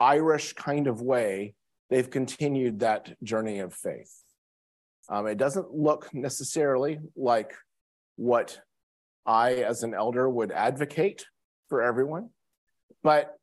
Irish 0.01 0.53
kind 0.55 0.87
of 0.87 1.03
way, 1.03 1.55
they've 1.91 2.09
continued 2.09 2.81
that 2.81 3.15
journey 3.23 3.59
of 3.59 3.75
faith. 3.75 4.23
Um, 5.09 5.27
it 5.27 5.37
doesn't 5.37 5.73
look 5.73 6.13
necessarily 6.15 6.99
like 7.17 7.53
what 8.17 8.61
I, 9.27 9.55
as 9.55 9.83
an 9.83 9.95
elder, 9.95 10.29
would 10.29 10.53
advocate 10.53 11.27
for 11.69 11.83
everyone, 11.83 12.31
but 13.03 13.37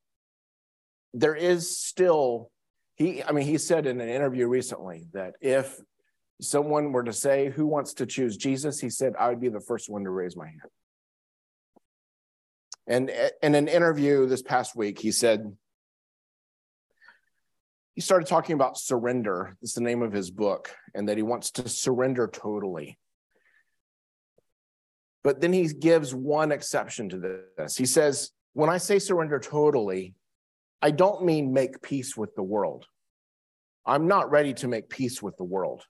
there 1.13 1.35
is 1.35 1.75
still 1.77 2.51
he. 2.95 3.23
I 3.23 3.31
mean, 3.31 3.45
he 3.45 3.57
said 3.57 3.87
in 3.87 3.99
an 3.99 4.09
interview 4.09 4.47
recently 4.47 5.07
that 5.13 5.33
if 5.41 5.79
someone 6.41 6.91
were 6.91 7.03
to 7.03 7.13
say 7.13 7.49
who 7.49 7.65
wants 7.65 7.93
to 7.95 8.05
choose 8.05 8.37
Jesus, 8.37 8.79
he 8.79 8.89
said 8.89 9.13
I 9.19 9.29
would 9.29 9.41
be 9.41 9.49
the 9.49 9.59
first 9.59 9.89
one 9.89 10.03
to 10.03 10.09
raise 10.09 10.35
my 10.35 10.45
hand. 10.45 10.61
And 12.87 13.11
in 13.43 13.55
an 13.55 13.67
interview 13.67 14.25
this 14.25 14.41
past 14.41 14.75
week, 14.75 14.99
he 14.99 15.11
said, 15.11 15.55
he 17.99 18.01
started 18.01 18.29
talking 18.29 18.53
about 18.53 18.77
surrender. 18.77 19.57
It's 19.61 19.73
the 19.73 19.81
name 19.81 20.01
of 20.01 20.13
his 20.13 20.31
book, 20.31 20.73
and 20.95 21.09
that 21.09 21.17
he 21.17 21.21
wants 21.21 21.51
to 21.51 21.67
surrender 21.67 22.29
totally. 22.31 22.97
But 25.21 25.41
then 25.41 25.51
he 25.51 25.67
gives 25.67 26.15
one 26.15 26.53
exception 26.53 27.09
to 27.09 27.41
this. 27.57 27.75
He 27.75 27.85
says, 27.85 28.31
When 28.53 28.69
I 28.69 28.77
say 28.77 28.99
surrender 28.99 29.37
totally, 29.37 30.13
I 30.81 30.91
don't 30.91 31.25
mean 31.25 31.51
make 31.51 31.81
peace 31.81 32.15
with 32.15 32.33
the 32.35 32.41
world. 32.41 32.85
I'm 33.85 34.07
not 34.07 34.31
ready 34.31 34.53
to 34.53 34.69
make 34.69 34.87
peace 34.87 35.21
with 35.21 35.35
the 35.35 35.43
world. 35.43 35.83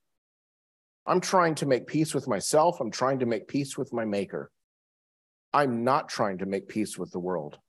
I'm 1.05 1.21
trying 1.21 1.53
to 1.55 1.67
make 1.67 1.85
peace 1.85 2.15
with 2.15 2.27
myself. 2.27 2.79
I'm 2.81 2.89
trying 2.89 3.19
to 3.19 3.27
make 3.27 3.47
peace 3.47 3.77
with 3.77 3.93
my 3.93 4.05
maker. 4.05 4.49
I'm 5.53 5.83
not 5.83 6.09
trying 6.09 6.39
to 6.39 6.47
make 6.47 6.69
peace 6.69 6.97
with 6.97 7.11
the 7.11 7.19
world. 7.19 7.59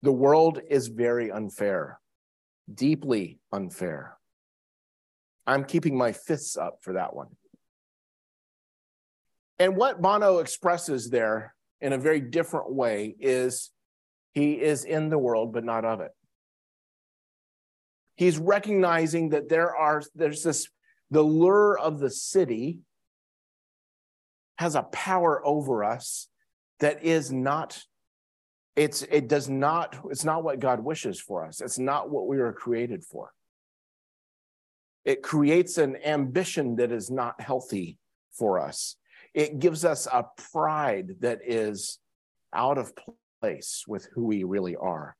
The 0.00 0.12
world 0.12 0.60
is 0.70 0.88
very 0.88 1.30
unfair, 1.30 2.00
deeply 2.72 3.38
unfair. 3.52 4.16
I'm 5.46 5.64
keeping 5.64 5.96
my 5.96 6.12
fists 6.12 6.56
up 6.56 6.78
for 6.80 6.94
that 6.94 7.14
one. 7.14 7.28
And 9.58 9.76
what 9.76 10.00
Bono 10.00 10.38
expresses 10.38 11.10
there 11.10 11.54
in 11.80 11.92
a 11.92 11.98
very 11.98 12.20
different 12.20 12.72
way 12.72 13.14
is 13.18 13.70
he 14.32 14.60
is 14.60 14.84
in 14.84 15.10
the 15.10 15.18
world, 15.18 15.52
but 15.52 15.64
not 15.64 15.84
of 15.84 16.00
it. 16.00 16.10
He's 18.16 18.38
recognizing 18.38 19.30
that 19.30 19.48
there 19.48 19.74
are, 19.74 20.02
there's 20.14 20.42
this, 20.42 20.68
the 21.10 21.22
lure 21.22 21.78
of 21.78 21.98
the 21.98 22.10
city 22.10 22.78
has 24.58 24.74
a 24.74 24.82
power 24.82 25.44
over 25.44 25.84
us 25.84 26.28
that 26.80 27.04
is 27.04 27.32
not 27.32 27.80
it's 28.76 29.02
it 29.02 29.28
does 29.28 29.48
not 29.48 29.96
it's 30.10 30.24
not 30.24 30.42
what 30.42 30.58
god 30.58 30.80
wishes 30.80 31.20
for 31.20 31.44
us. 31.46 31.60
It's 31.60 31.78
not 31.78 32.10
what 32.10 32.26
we 32.26 32.38
were 32.38 32.52
created 32.52 33.04
for. 33.04 33.32
It 35.04 35.22
creates 35.22 35.78
an 35.78 35.96
ambition 36.04 36.76
that 36.76 36.90
is 36.90 37.10
not 37.10 37.40
healthy 37.40 37.98
for 38.32 38.58
us. 38.58 38.96
It 39.34 39.58
gives 39.58 39.84
us 39.84 40.06
a 40.06 40.24
pride 40.52 41.16
that 41.20 41.40
is 41.44 41.98
out 42.52 42.78
of 42.78 42.92
place 43.40 43.84
with 43.86 44.08
who 44.14 44.24
we 44.24 44.44
really 44.44 44.76
are. 44.76 45.16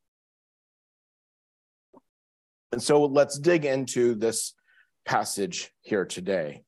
And 2.71 2.81
so 2.81 3.05
let's 3.05 3.37
dig 3.37 3.65
into 3.65 4.15
this 4.15 4.53
passage 5.05 5.71
here 5.81 6.05
today. 6.05 6.63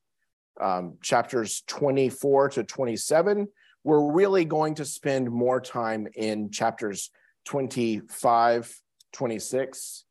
Um, 0.60 0.98
chapters 1.02 1.62
24 1.66 2.50
to 2.50 2.64
27 2.64 3.48
we're 3.84 4.12
really 4.12 4.44
going 4.44 4.74
to 4.76 4.84
spend 4.84 5.30
more 5.30 5.60
time 5.60 6.08
in 6.16 6.50
chapters 6.50 7.10
25, 7.46 8.72
26. 9.12 10.04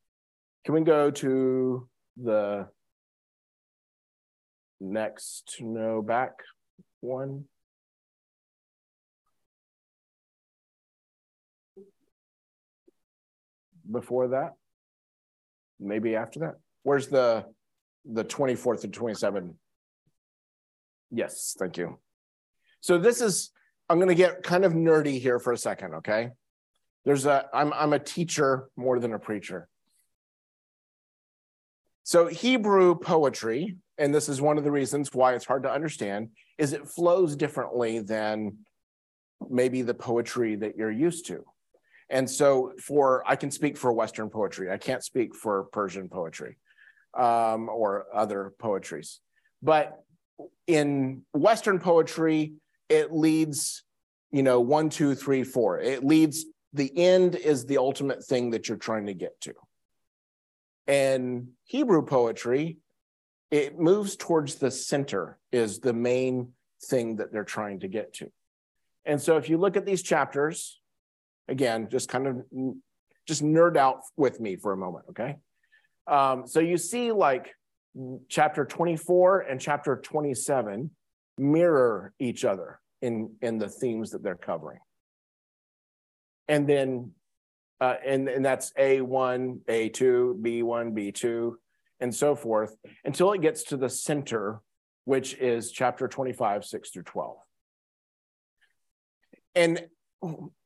Can 0.65 0.73
we 0.73 0.81
go 0.81 1.11
to 1.11 1.87
the 2.21 2.67
next, 4.79 5.57
no, 5.59 6.01
back 6.01 6.31
one? 7.01 7.45
Before 13.89 14.29
that? 14.29 14.53
Maybe 15.79 16.15
after 16.15 16.39
that? 16.39 16.55
Where's 16.83 17.07
the 17.07 17.45
the 18.09 18.23
24th 18.23 18.83
and 18.85 18.93
27? 18.93 19.53
Yes, 21.11 21.55
thank 21.57 21.77
you. 21.77 21.99
So 22.87 22.97
this 22.97 23.19
is 23.19 23.51
I'm 23.89 23.97
going 23.97 24.07
to 24.07 24.15
get 24.15 24.43
kind 24.43 24.63
of 24.63 24.71
nerdy 24.71 25.19
here 25.19 25.39
for 25.39 25.51
a 25.51 25.57
second, 25.57 25.95
okay? 25.95 26.29
There's 27.03 27.25
a 27.25 27.45
I'm 27.53 27.73
I'm 27.73 27.91
a 27.91 27.99
teacher 27.99 28.69
more 28.77 28.97
than 28.97 29.13
a 29.13 29.19
preacher. 29.19 29.67
So 32.03 32.27
Hebrew 32.27 32.95
poetry, 32.95 33.75
and 33.97 34.15
this 34.15 34.29
is 34.29 34.39
one 34.39 34.57
of 34.57 34.63
the 34.63 34.71
reasons 34.71 35.09
why 35.13 35.33
it's 35.33 35.43
hard 35.43 35.63
to 35.63 35.69
understand, 35.69 36.29
is 36.57 36.71
it 36.71 36.87
flows 36.87 37.35
differently 37.35 37.99
than 37.99 38.59
maybe 39.49 39.81
the 39.81 39.93
poetry 39.93 40.55
that 40.55 40.77
you're 40.77 40.89
used 40.89 41.25
to. 41.25 41.43
And 42.09 42.29
so 42.29 42.71
for 42.81 43.21
I 43.27 43.35
can 43.35 43.51
speak 43.51 43.75
for 43.75 43.91
Western 43.91 44.29
poetry. 44.29 44.71
I 44.71 44.77
can't 44.77 45.03
speak 45.03 45.35
for 45.35 45.65
Persian 45.73 46.07
poetry 46.07 46.57
um, 47.13 47.67
or 47.67 48.05
other 48.13 48.53
poetries. 48.57 49.19
But 49.61 50.01
in 50.67 51.25
Western 51.33 51.79
poetry, 51.79 52.53
it 52.89 53.11
leads, 53.11 53.83
you 54.31 54.43
know, 54.43 54.59
one, 54.59 54.89
two, 54.89 55.15
three, 55.15 55.43
four. 55.43 55.79
It 55.79 56.03
leads, 56.03 56.45
the 56.73 56.91
end 56.97 57.35
is 57.35 57.65
the 57.65 57.77
ultimate 57.77 58.23
thing 58.23 58.51
that 58.51 58.67
you're 58.67 58.77
trying 58.77 59.07
to 59.07 59.13
get 59.13 59.39
to. 59.41 59.53
And 60.87 61.49
Hebrew 61.65 62.05
poetry, 62.05 62.77
it 63.51 63.77
moves 63.77 64.15
towards 64.15 64.55
the 64.55 64.71
center, 64.71 65.37
is 65.51 65.79
the 65.79 65.93
main 65.93 66.53
thing 66.85 67.17
that 67.17 67.31
they're 67.31 67.43
trying 67.43 67.81
to 67.81 67.87
get 67.87 68.13
to. 68.15 68.31
And 69.05 69.21
so 69.21 69.37
if 69.37 69.49
you 69.49 69.57
look 69.57 69.77
at 69.77 69.85
these 69.85 70.03
chapters, 70.03 70.79
again, 71.47 71.87
just 71.89 72.09
kind 72.09 72.27
of 72.27 72.45
just 73.25 73.43
nerd 73.43 73.77
out 73.77 74.01
with 74.15 74.39
me 74.39 74.55
for 74.55 74.73
a 74.73 74.77
moment, 74.77 75.05
okay? 75.09 75.37
Um, 76.07 76.47
so 76.47 76.59
you 76.59 76.77
see 76.77 77.11
like 77.11 77.53
chapter 78.29 78.65
24 78.65 79.41
and 79.41 79.59
chapter 79.59 79.97
27 79.97 80.91
mirror 81.37 82.13
each 82.19 82.45
other 82.45 82.79
in 83.01 83.35
in 83.41 83.57
the 83.57 83.69
themes 83.69 84.11
that 84.11 84.23
they're 84.23 84.35
covering. 84.35 84.79
And 86.47 86.67
then 86.67 87.11
uh, 87.79 87.95
and 88.05 88.27
and 88.27 88.43
that's 88.43 88.71
a1 88.73 89.59
a2 89.65 90.41
b1 90.41 90.93
b2 90.93 91.53
and 91.99 92.13
so 92.13 92.35
forth 92.35 92.75
until 93.05 93.33
it 93.33 93.41
gets 93.41 93.63
to 93.63 93.77
the 93.77 93.89
center 93.89 94.61
which 95.05 95.35
is 95.35 95.71
chapter 95.71 96.07
25 96.07 96.65
6 96.65 96.89
through 96.89 97.03
12 97.03 97.37
and 99.55 99.85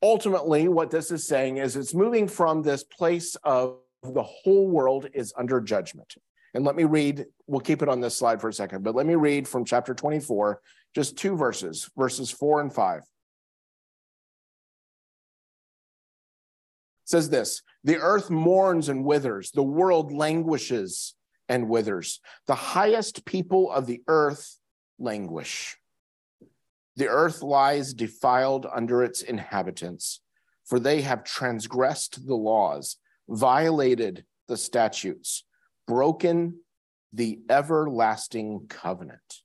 ultimately 0.01 0.67
what 0.69 0.89
this 0.89 1.11
is 1.11 1.27
saying 1.27 1.57
is 1.57 1.75
it's 1.75 1.93
moving 1.93 2.27
from 2.27 2.61
this 2.61 2.83
place 2.83 3.35
of 3.43 3.77
the 4.03 4.23
whole 4.23 4.67
world 4.67 5.07
is 5.13 5.33
under 5.37 5.59
judgment 5.59 6.15
and 6.53 6.65
let 6.65 6.75
me 6.75 6.83
read, 6.83 7.25
we'll 7.47 7.61
keep 7.61 7.81
it 7.81 7.89
on 7.89 8.01
this 8.01 8.17
slide 8.17 8.41
for 8.41 8.49
a 8.49 8.53
second, 8.53 8.83
but 8.83 8.95
let 8.95 9.05
me 9.05 9.15
read 9.15 9.47
from 9.47 9.65
chapter 9.65 9.93
24, 9.93 10.61
just 10.93 11.17
two 11.17 11.37
verses, 11.37 11.89
verses 11.97 12.29
four 12.29 12.59
and 12.59 12.73
five. 12.73 12.99
It 12.99 13.05
says 17.05 17.29
this 17.29 17.61
The 17.83 17.97
earth 17.97 18.29
mourns 18.29 18.89
and 18.89 19.05
withers, 19.05 19.51
the 19.51 19.63
world 19.63 20.11
languishes 20.11 21.15
and 21.47 21.69
withers. 21.69 22.19
The 22.47 22.55
highest 22.55 23.25
people 23.25 23.71
of 23.71 23.87
the 23.87 24.01
earth 24.07 24.57
languish. 24.99 25.77
The 26.97 27.07
earth 27.07 27.41
lies 27.41 27.93
defiled 27.93 28.67
under 28.71 29.03
its 29.03 29.21
inhabitants, 29.21 30.19
for 30.65 30.79
they 30.79 31.01
have 31.01 31.23
transgressed 31.23 32.27
the 32.27 32.35
laws, 32.35 32.97
violated 33.29 34.25
the 34.49 34.57
statutes 34.57 35.45
broken 35.91 36.55
the 37.11 37.41
everlasting 37.49 38.65
covenant. 38.69 39.41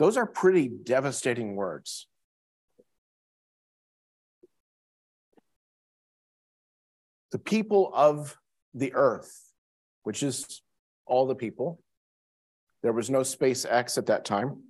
Those 0.00 0.16
are 0.16 0.26
pretty 0.26 0.66
devastating 0.66 1.54
words. 1.54 2.08
The 7.30 7.38
people 7.38 7.92
of 7.94 8.36
the 8.74 8.92
earth, 8.94 9.32
which 10.02 10.24
is 10.24 10.60
all 11.06 11.28
the 11.28 11.36
people, 11.36 11.80
there 12.82 12.92
was 12.92 13.10
no 13.10 13.20
SpaceX 13.20 13.96
at 13.96 14.06
that 14.06 14.24
time, 14.24 14.60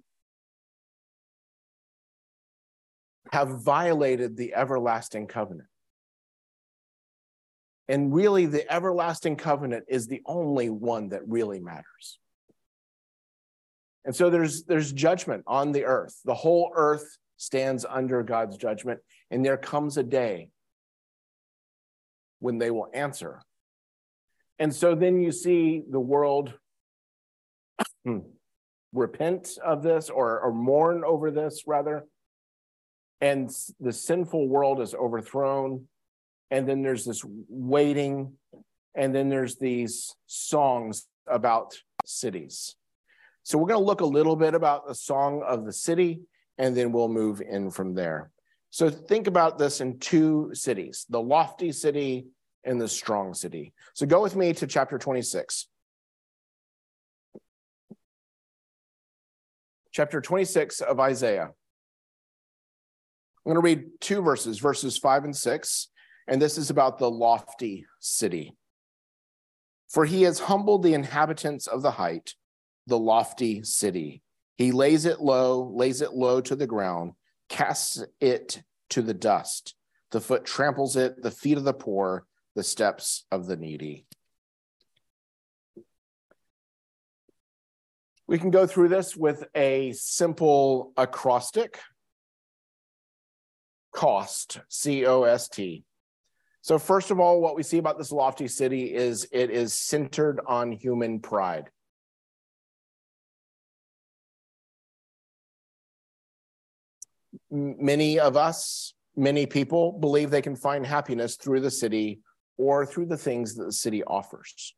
have 3.33 3.63
violated 3.63 4.37
the 4.37 4.55
everlasting 4.55 5.29
covenant. 5.29 5.69
And 7.89 8.15
really, 8.15 8.47
the 8.47 8.71
everlasting 8.73 9.37
covenant 9.37 9.85
is 9.89 10.07
the 10.07 10.23
only 10.27 10.71
one 10.71 11.11
that 11.11 11.29
really 11.29 11.61
matters. 11.61 12.19
And 14.05 14.15
so 14.15 14.31
there's, 14.31 14.65
there's 14.65 14.93
judgment 14.93 15.45
on 15.47 15.73
the 15.73 15.85
earth. 15.85 16.19
The 16.25 16.35
whole 16.35 16.73
earth 16.75 17.19
stands 17.37 17.85
under 17.89 18.23
God's 18.23 18.57
judgment. 18.57 19.01
And 19.31 19.45
there 19.45 19.57
comes 19.57 19.97
a 19.97 20.03
day 20.03 20.51
when 22.39 22.59
they 22.59 22.71
will 22.71 22.89
answer. 22.95 23.41
And 24.59 24.75
so 24.75 24.95
then 24.95 25.21
you 25.21 25.33
see 25.33 25.83
the 25.89 26.01
world 26.01 26.55
repent 28.93 29.59
of 29.65 29.83
this 29.83 30.11
or, 30.11 30.41
or 30.41 30.53
mourn 30.53 31.03
over 31.05 31.31
this, 31.31 31.65
rather. 31.67 32.05
And 33.21 33.51
the 33.81 33.93
sinful 33.93 34.49
world 34.49 34.81
is 34.81 34.95
overthrown 34.95 35.87
and 36.51 36.69
then 36.69 36.83
there's 36.83 37.05
this 37.05 37.25
waiting, 37.49 38.35
and 38.95 39.15
then 39.15 39.29
there's 39.29 39.57
these 39.57 40.15
songs 40.27 41.07
about 41.27 41.75
cities. 42.05 42.77
So 43.43 43.59
we're 43.59 43.69
going 43.69 43.81
to 43.81 43.87
look 43.87 44.01
a 44.01 44.07
little 44.07 44.37
bit 44.37 44.55
about 44.55 44.87
the 44.87 44.95
song 44.95 45.43
of 45.47 45.65
the 45.65 45.73
city, 45.73 46.21
and 46.59 46.77
then 46.77 46.93
we'll 46.93 47.09
move 47.09 47.43
in 47.43 47.71
from 47.71 47.95
there. 47.95 48.31
So 48.71 48.91
think 48.91 49.27
about 49.27 49.59
this 49.59 49.81
in 49.81 49.99
two 50.01 50.51
cities 50.53 51.07
the 51.09 51.21
lofty 51.21 51.71
city 51.73 52.27
and 52.65 52.81
the 52.81 52.89
strong 52.89 53.35
city. 53.35 53.73
So 53.95 54.07
go 54.07 54.23
with 54.23 54.35
me 54.35 54.53
to 54.55 54.67
chapter 54.67 54.99
26. 54.99 55.69
Chapter 59.93 60.21
26 60.21 60.81
of 60.81 60.99
Isaiah. 60.99 61.51
I'm 63.47 63.53
going 63.53 63.55
to 63.57 63.61
read 63.61 63.85
two 64.01 64.23
verses, 64.23 64.59
verses 64.59 64.99
five 64.99 65.25
and 65.25 65.37
six. 65.37 65.89
And 66.27 66.41
this 66.41 66.59
is 66.59 66.71
about 66.71 66.99
the 66.99 67.11
lofty 67.11 67.87
city. 68.01 68.57
For 69.89 70.05
he 70.05 70.23
has 70.23 70.39
humbled 70.39 70.83
the 70.83 70.95
inhabitants 70.95 71.67
of 71.67 71.83
the 71.83 71.93
height, 71.93 72.35
the 72.87 72.99
lofty 72.99 73.63
city. 73.63 74.23
He 74.57 74.73
lays 74.73 75.05
it 75.05 75.21
low, 75.21 75.71
lays 75.75 76.01
it 76.01 76.15
low 76.15 76.41
to 76.41 76.57
the 76.57 76.67
ground, 76.67 77.13
casts 77.49 78.03
it 78.21 78.63
to 78.91 79.03
the 79.03 79.15
dust. 79.15 79.75
The 80.11 80.21
foot 80.21 80.45
tramples 80.45 80.97
it, 80.97 81.23
the 81.23 81.31
feet 81.31 81.59
of 81.59 81.65
the 81.65 81.75
poor, 81.75 82.27
the 82.55 82.63
steps 82.63 83.25
of 83.31 83.47
the 83.47 83.57
needy. 83.57 84.07
We 88.27 88.39
can 88.39 88.51
go 88.51 88.67
through 88.67 88.89
this 88.89 89.17
with 89.17 89.45
a 89.55 89.93
simple 89.93 90.93
acrostic. 90.97 91.81
Cost, 93.93 94.61
C 94.69 95.05
O 95.05 95.25
S 95.25 95.49
T. 95.49 95.85
So, 96.65 96.79
first 96.79 97.11
of 97.11 97.21
all, 97.21 97.43
what 97.43 97.57
we 97.57 97.63
see 97.63 97.77
about 97.77 97.99
this 97.99 98.11
lofty 98.11 98.49
city 98.49 98.95
is 98.95 99.29
it 99.33 99.51
is 99.51 99.75
centered 99.75 100.41
on 100.47 100.73
human 100.73 101.21
pride. 101.21 101.69
Many 107.51 108.19
of 108.19 108.39
us 108.39 108.95
many 109.15 109.45
people 109.45 109.93
believe 109.93 110.31
they 110.31 110.41
can 110.41 110.57
find 110.57 110.87
happiness 110.87 111.37
through 111.37 111.61
the 111.61 111.71
city 111.71 112.21
or 112.57 112.87
through 112.87 113.09
the 113.09 113.19
things 113.19 113.57
that 113.57 113.65
the 113.65 113.73
city 113.73 114.03
offers. 114.03 114.75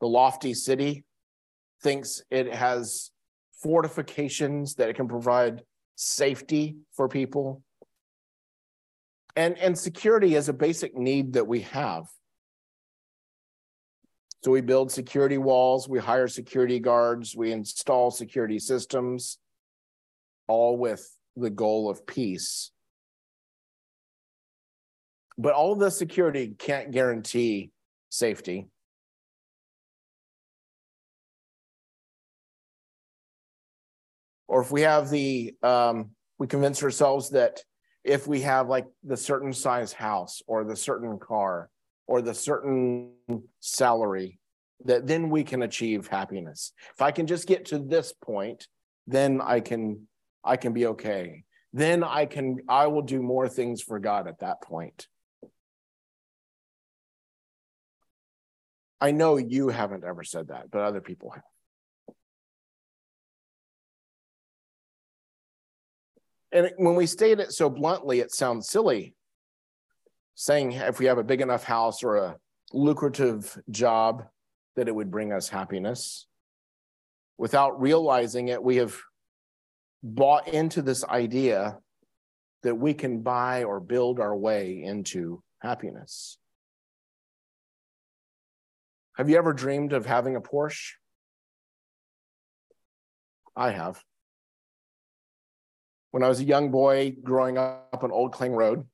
The 0.00 0.08
lofty 0.08 0.52
city 0.52 1.04
thinks 1.80 2.22
it 2.28 2.52
has 2.52 3.12
fortifications 3.62 4.74
that 4.74 4.88
it 4.88 4.96
can 4.96 5.06
provide 5.06 5.62
safety 5.94 6.78
for 6.96 7.08
people. 7.08 7.62
And, 9.36 9.56
and 9.58 9.78
security 9.78 10.34
is 10.34 10.48
a 10.48 10.52
basic 10.52 10.96
need 10.96 11.34
that 11.34 11.46
we 11.46 11.60
have. 11.62 12.04
So 14.42 14.52
we 14.52 14.60
build 14.60 14.92
security 14.92 15.38
walls, 15.38 15.88
we 15.88 15.98
hire 15.98 16.28
security 16.28 16.78
guards, 16.78 17.36
we 17.36 17.50
install 17.50 18.10
security 18.10 18.58
systems, 18.60 19.38
all 20.46 20.78
with 20.78 21.08
the 21.36 21.50
goal 21.50 21.90
of 21.90 22.06
peace. 22.06 22.70
But 25.36 25.54
all 25.54 25.74
the 25.74 25.90
security 25.90 26.54
can't 26.56 26.90
guarantee 26.92 27.70
safety. 28.10 28.68
Or 34.46 34.62
if 34.62 34.70
we 34.70 34.82
have 34.82 35.10
the, 35.10 35.54
um, 35.62 36.10
we 36.38 36.46
convince 36.46 36.82
ourselves 36.82 37.30
that 37.30 37.62
if 38.04 38.26
we 38.26 38.40
have 38.42 38.68
like 38.68 38.86
the 39.04 39.16
certain 39.16 39.52
size 39.52 39.92
house 39.92 40.42
or 40.46 40.64
the 40.64 40.76
certain 40.76 41.18
car 41.18 41.70
or 42.06 42.22
the 42.22 42.34
certain 42.34 43.12
salary, 43.60 44.38
that 44.84 45.06
then 45.06 45.30
we 45.30 45.44
can 45.44 45.62
achieve 45.62 46.06
happiness. 46.06 46.72
If 46.94 47.02
I 47.02 47.10
can 47.10 47.26
just 47.26 47.46
get 47.46 47.66
to 47.66 47.78
this 47.78 48.12
point, 48.12 48.66
then 49.06 49.40
I 49.40 49.60
can 49.60 50.06
I 50.44 50.56
can 50.56 50.72
be 50.72 50.86
okay. 50.86 51.44
Then 51.72 52.02
I 52.02 52.26
can 52.26 52.58
I 52.68 52.86
will 52.86 53.02
do 53.02 53.20
more 53.20 53.48
things 53.48 53.82
for 53.82 53.98
God 53.98 54.28
at 54.28 54.40
that 54.40 54.62
point. 54.62 55.06
I 59.00 59.12
know 59.12 59.36
you 59.36 59.68
haven't 59.68 60.04
ever 60.04 60.24
said 60.24 60.48
that, 60.48 60.70
but 60.70 60.80
other 60.80 61.00
people 61.00 61.30
have. 61.30 61.42
And 66.52 66.70
when 66.76 66.94
we 66.94 67.06
state 67.06 67.40
it 67.40 67.52
so 67.52 67.68
bluntly, 67.68 68.20
it 68.20 68.32
sounds 68.32 68.68
silly. 68.68 69.14
Saying 70.34 70.72
if 70.72 70.98
we 70.98 71.06
have 71.06 71.18
a 71.18 71.24
big 71.24 71.40
enough 71.40 71.64
house 71.64 72.02
or 72.02 72.16
a 72.16 72.36
lucrative 72.72 73.60
job, 73.70 74.24
that 74.76 74.88
it 74.88 74.94
would 74.94 75.10
bring 75.10 75.32
us 75.32 75.48
happiness. 75.48 76.26
Without 77.36 77.80
realizing 77.80 78.48
it, 78.48 78.62
we 78.62 78.76
have 78.76 78.96
bought 80.02 80.48
into 80.48 80.82
this 80.82 81.04
idea 81.04 81.78
that 82.62 82.74
we 82.74 82.94
can 82.94 83.20
buy 83.20 83.64
or 83.64 83.80
build 83.80 84.20
our 84.20 84.36
way 84.36 84.82
into 84.82 85.42
happiness. 85.60 86.38
Have 89.16 89.28
you 89.28 89.36
ever 89.36 89.52
dreamed 89.52 89.92
of 89.92 90.06
having 90.06 90.36
a 90.36 90.40
Porsche? 90.40 90.92
I 93.56 93.72
have. 93.72 94.02
When 96.10 96.22
I 96.22 96.28
was 96.28 96.40
a 96.40 96.44
young 96.44 96.70
boy 96.70 97.16
growing 97.22 97.58
up 97.58 98.00
on 98.02 98.10
Old 98.10 98.32
Klang 98.32 98.52
Road, 98.52 98.86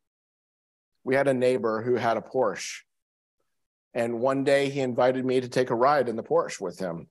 we 1.05 1.14
had 1.14 1.29
a 1.29 1.35
neighbor 1.35 1.83
who 1.83 1.94
had 1.94 2.16
a 2.16 2.20
Porsche. 2.20 2.81
And 3.92 4.20
one 4.20 4.42
day 4.42 4.70
he 4.70 4.81
invited 4.81 5.24
me 5.24 5.40
to 5.40 5.48
take 5.48 5.70
a 5.70 5.74
ride 5.74 6.09
in 6.09 6.16
the 6.16 6.22
Porsche 6.22 6.61
with 6.61 6.79
him. 6.79 7.09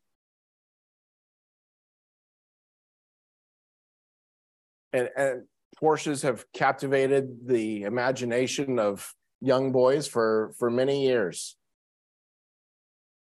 And, 4.91 5.09
and 5.15 5.43
Porsches 5.81 6.23
have 6.23 6.45
captivated 6.51 7.47
the 7.47 7.83
imagination 7.83 8.79
of 8.79 9.13
young 9.39 9.71
boys 9.71 10.07
for, 10.07 10.53
for 10.59 10.69
many 10.69 11.05
years. 11.05 11.55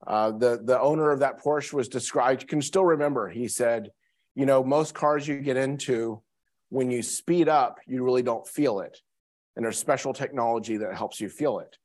Uh, 0.05 0.31
the, 0.31 0.59
the 0.63 0.79
owner 0.79 1.11
of 1.11 1.19
that 1.19 1.41
Porsche 1.43 1.73
was 1.73 1.87
described, 1.87 2.41
you 2.41 2.47
can 2.47 2.61
still 2.61 2.83
remember, 2.83 3.29
he 3.29 3.47
said, 3.47 3.91
you 4.33 4.47
know, 4.47 4.63
most 4.63 4.95
cars 4.95 5.27
you 5.27 5.39
get 5.39 5.57
into, 5.57 6.23
when 6.71 6.89
you 6.89 7.03
speed 7.03 7.49
up, 7.49 7.79
you 7.85 8.01
really 8.01 8.23
don't 8.23 8.47
feel 8.47 8.79
it. 8.79 8.97
And 9.55 9.65
there's 9.65 9.77
special 9.77 10.13
technology 10.13 10.77
that 10.77 10.95
helps 10.95 11.19
you 11.19 11.27
feel 11.27 11.59
it. 11.59 11.77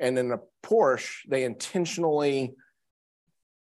And 0.00 0.18
in 0.18 0.32
a 0.32 0.40
Porsche, 0.66 1.20
they 1.28 1.44
intentionally 1.44 2.54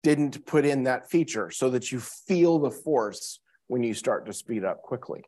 didn't 0.02 0.46
put 0.46 0.66
in 0.66 0.84
that 0.84 1.10
feature 1.10 1.52
so 1.52 1.70
that 1.72 1.92
you 1.92 2.00
feel 2.00 2.58
the 2.58 2.72
force 2.72 3.42
when 3.68 3.84
you 3.84 3.94
start 3.94 4.26
to 4.28 4.34
speed 4.34 4.64
up 4.64 4.82
quickly. 4.82 5.24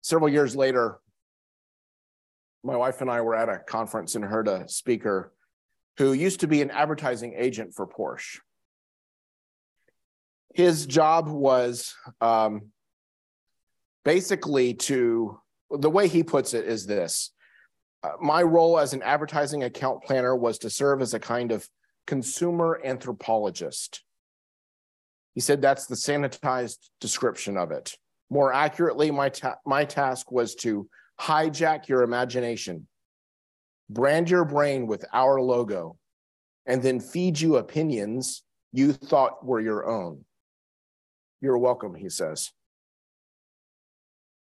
Several 0.00 0.28
years 0.28 0.54
later, 0.54 1.00
my 2.62 2.76
wife 2.76 3.00
and 3.00 3.10
I 3.10 3.20
were 3.20 3.34
at 3.34 3.48
a 3.48 3.58
conference 3.58 4.14
and 4.14 4.24
heard 4.24 4.46
a 4.46 4.68
speaker 4.68 5.32
who 5.98 6.12
used 6.12 6.38
to 6.40 6.46
be 6.46 6.62
an 6.62 6.70
advertising 6.70 7.34
agent 7.36 7.74
for 7.74 7.84
Porsche. 7.84 8.38
His 10.54 10.86
job 10.86 11.28
was 11.28 11.94
um, 12.20 12.70
basically 14.04 14.74
to, 14.74 15.38
the 15.70 15.90
way 15.90 16.08
he 16.08 16.22
puts 16.22 16.54
it 16.54 16.66
is 16.66 16.86
this 16.86 17.32
uh, 18.02 18.12
my 18.20 18.42
role 18.42 18.78
as 18.78 18.92
an 18.92 19.02
advertising 19.02 19.62
account 19.64 20.02
planner 20.02 20.34
was 20.34 20.58
to 20.58 20.70
serve 20.70 21.02
as 21.02 21.14
a 21.14 21.20
kind 21.20 21.52
of 21.52 21.68
consumer 22.06 22.80
anthropologist. 22.84 24.02
He 25.34 25.40
said 25.40 25.60
that's 25.60 25.86
the 25.86 25.94
sanitized 25.94 26.78
description 27.00 27.56
of 27.56 27.70
it. 27.70 27.96
More 28.30 28.52
accurately, 28.52 29.10
my, 29.10 29.28
ta- 29.28 29.58
my 29.66 29.84
task 29.84 30.32
was 30.32 30.54
to 30.56 30.88
hijack 31.20 31.88
your 31.88 32.02
imagination, 32.02 32.86
brand 33.88 34.30
your 34.30 34.44
brain 34.44 34.86
with 34.86 35.04
our 35.12 35.40
logo, 35.40 35.96
and 36.66 36.82
then 36.82 37.00
feed 37.00 37.38
you 37.38 37.56
opinions 37.56 38.42
you 38.72 38.92
thought 38.92 39.44
were 39.44 39.60
your 39.60 39.86
own. 39.86 40.24
You're 41.40 41.58
welcome, 41.58 41.94
he 41.94 42.08
says. 42.08 42.50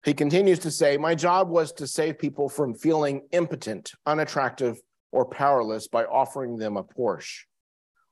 He 0.06 0.14
continues 0.14 0.60
to 0.60 0.72
say, 0.72 0.98
My 0.98 1.16
job 1.16 1.50
was 1.50 1.74
to 1.74 1.88
save 1.88 2.20
people 2.20 2.50
from 2.50 2.74
feeling 2.74 3.28
impotent, 3.32 3.92
unattractive, 4.06 4.80
or 5.12 5.26
powerless 5.26 5.88
by 5.88 6.06
offering 6.06 6.58
them 6.58 6.78
a 6.78 6.84
Porsche, 6.84 7.44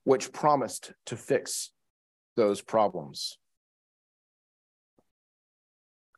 which 0.04 0.32
promised 0.32 0.94
to 1.06 1.16
fix 1.16 1.72
those 2.36 2.62
problems. 2.62 3.38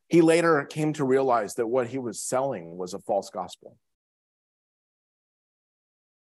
He 0.07 0.21
later 0.21 0.65
came 0.65 0.93
to 0.93 1.03
realize 1.03 1.55
that 1.55 1.67
what 1.67 1.87
he 1.87 1.99
was 1.99 2.21
selling 2.23 2.77
was 2.77 2.93
a 2.93 2.99
false 2.99 3.29
gospel 3.29 3.77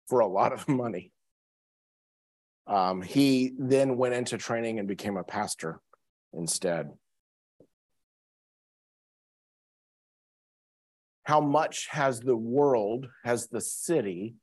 for 0.08 0.20
a 0.20 0.28
lot 0.28 0.54
of 0.54 0.68
money. 0.68 1.12
Um, 2.68 3.02
he 3.02 3.54
then 3.60 3.98
went 3.98 4.16
into 4.16 4.38
training 4.38 4.80
and 4.80 4.88
became 4.88 5.18
a 5.18 5.24
pastor 5.24 5.82
instead. 6.38 6.92
How 11.24 11.42
much 11.42 11.88
has 11.90 12.20
the 12.20 12.38
world, 12.38 13.08
has 13.24 13.48
the 13.48 13.62
city 13.62 14.36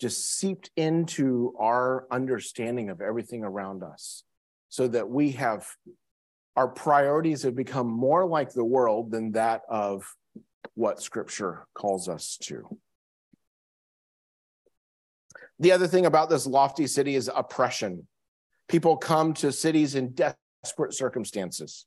just 0.00 0.38
seeped 0.38 0.70
into 0.76 1.54
our 1.58 2.06
understanding 2.10 2.90
of 2.90 3.00
everything 3.00 3.44
around 3.44 3.82
us 3.82 4.24
so 4.68 4.88
that 4.88 5.08
we 5.08 5.32
have 5.32 5.66
our 6.56 6.68
priorities 6.68 7.42
have 7.44 7.54
become 7.54 7.86
more 7.86 8.26
like 8.26 8.52
the 8.52 8.64
world 8.64 9.10
than 9.10 9.32
that 9.32 9.62
of 9.68 10.04
what 10.74 11.02
scripture 11.02 11.66
calls 11.74 12.08
us 12.08 12.36
to. 12.42 12.78
The 15.58 15.72
other 15.72 15.86
thing 15.86 16.06
about 16.06 16.28
this 16.28 16.46
lofty 16.46 16.86
city 16.86 17.14
is 17.14 17.30
oppression. 17.34 18.06
People 18.68 18.96
come 18.96 19.34
to 19.34 19.52
cities 19.52 19.94
in 19.94 20.10
desperate 20.12 20.36
circumstances. 20.90 21.86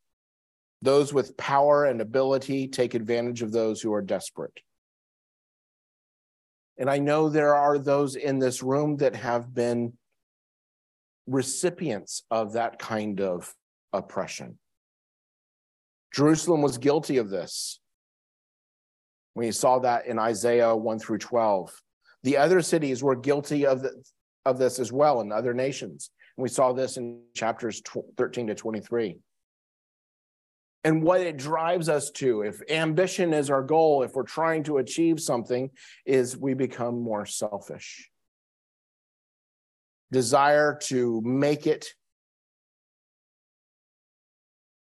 Those 0.81 1.13
with 1.13 1.37
power 1.37 1.85
and 1.85 2.01
ability 2.01 2.67
take 2.67 2.93
advantage 2.93 3.41
of 3.41 3.51
those 3.51 3.81
who 3.81 3.93
are 3.93 4.01
desperate. 4.01 4.59
And 6.77 6.89
I 6.89 6.99
know 6.99 7.29
there 7.29 7.55
are 7.55 7.77
those 7.77 8.15
in 8.15 8.39
this 8.39 8.61
room 8.61 8.97
that 8.97 9.15
have 9.15 9.53
been 9.53 9.93
recipients 11.27 12.23
of 12.29 12.53
that 12.53 12.77
kind 12.77 13.21
of 13.21 13.53
oppression. 13.93 14.59
Jerusalem 16.13 16.61
was 16.61 16.77
guilty 16.77 17.17
of 17.17 17.29
this. 17.29 17.79
We 19.35 19.51
saw 19.51 19.79
that 19.79 20.05
in 20.05 20.19
Isaiah 20.19 20.75
1 20.75 20.99
through 20.99 21.17
12. 21.17 21.73
The 22.23 22.37
other 22.37 22.61
cities 22.61 23.03
were 23.03 23.15
guilty 23.15 23.65
of, 23.65 23.81
the, 23.81 24.03
of 24.45 24.57
this 24.57 24.79
as 24.79 24.91
well 24.91 25.21
in 25.21 25.31
other 25.31 25.53
nations. 25.53 26.09
We 26.37 26.49
saw 26.49 26.73
this 26.73 26.97
in 26.97 27.21
chapters 27.33 27.81
13 28.17 28.47
to 28.47 28.55
23. 28.55 29.17
And 30.83 31.01
what 31.01 31.21
it 31.21 31.37
drives 31.37 31.89
us 31.89 32.11
to, 32.15 32.41
if 32.41 32.61
ambition 32.69 33.33
is 33.33 33.49
our 33.49 33.63
goal, 33.63 34.03
if 34.03 34.13
we're 34.13 34.23
trying 34.23 34.63
to 34.65 34.77
achieve 34.77 35.19
something, 35.19 35.71
is 36.05 36.37
we 36.37 36.53
become 36.53 37.01
more 37.01 37.25
selfish. 37.25 38.09
Desire 40.11 40.77
to 40.83 41.21
make 41.25 41.65
it 41.65 41.87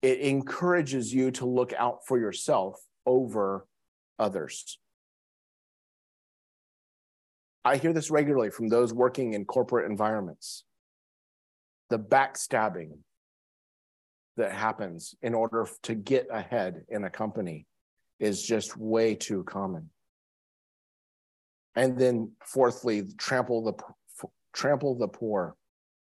it 0.01 0.19
encourages 0.19 1.13
you 1.13 1.31
to 1.31 1.45
look 1.45 1.73
out 1.73 1.99
for 2.07 2.17
yourself 2.17 2.81
over 3.05 3.67
others. 4.17 4.79
I 7.63 7.77
hear 7.77 7.93
this 7.93 8.09
regularly 8.09 8.49
from 8.49 8.67
those 8.67 8.91
working 8.91 9.33
in 9.33 9.45
corporate 9.45 9.89
environments. 9.89 10.63
The 11.91 11.99
backstabbing 11.99 12.99
that 14.37 14.53
happens 14.53 15.13
in 15.21 15.33
order 15.33 15.67
to 15.83 15.93
get 15.93 16.27
ahead 16.31 16.85
in 16.87 17.03
a 17.03 17.09
company 17.09 17.67
is 18.17 18.41
just 18.41 18.77
way 18.77 19.13
too 19.13 19.43
common. 19.43 19.89
And 21.75 21.99
then 21.99 22.31
fourthly, 22.45 23.03
trample 23.17 23.65
the 23.65 23.73
trample 24.53 24.97
the 24.97 25.09
poor. 25.09 25.57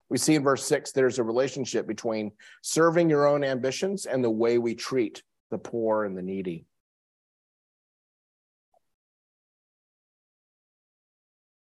We 0.08 0.18
see 0.18 0.34
in 0.34 0.42
verse 0.42 0.64
6 0.64 0.90
there's 0.90 1.20
a 1.20 1.22
relationship 1.22 1.86
between 1.86 2.32
serving 2.62 3.08
your 3.08 3.28
own 3.28 3.44
ambitions 3.44 4.06
and 4.06 4.24
the 4.24 4.30
way 4.30 4.58
we 4.58 4.74
treat 4.74 5.22
the 5.52 5.58
poor 5.58 6.04
and 6.04 6.18
the 6.18 6.22
needy. 6.22 6.66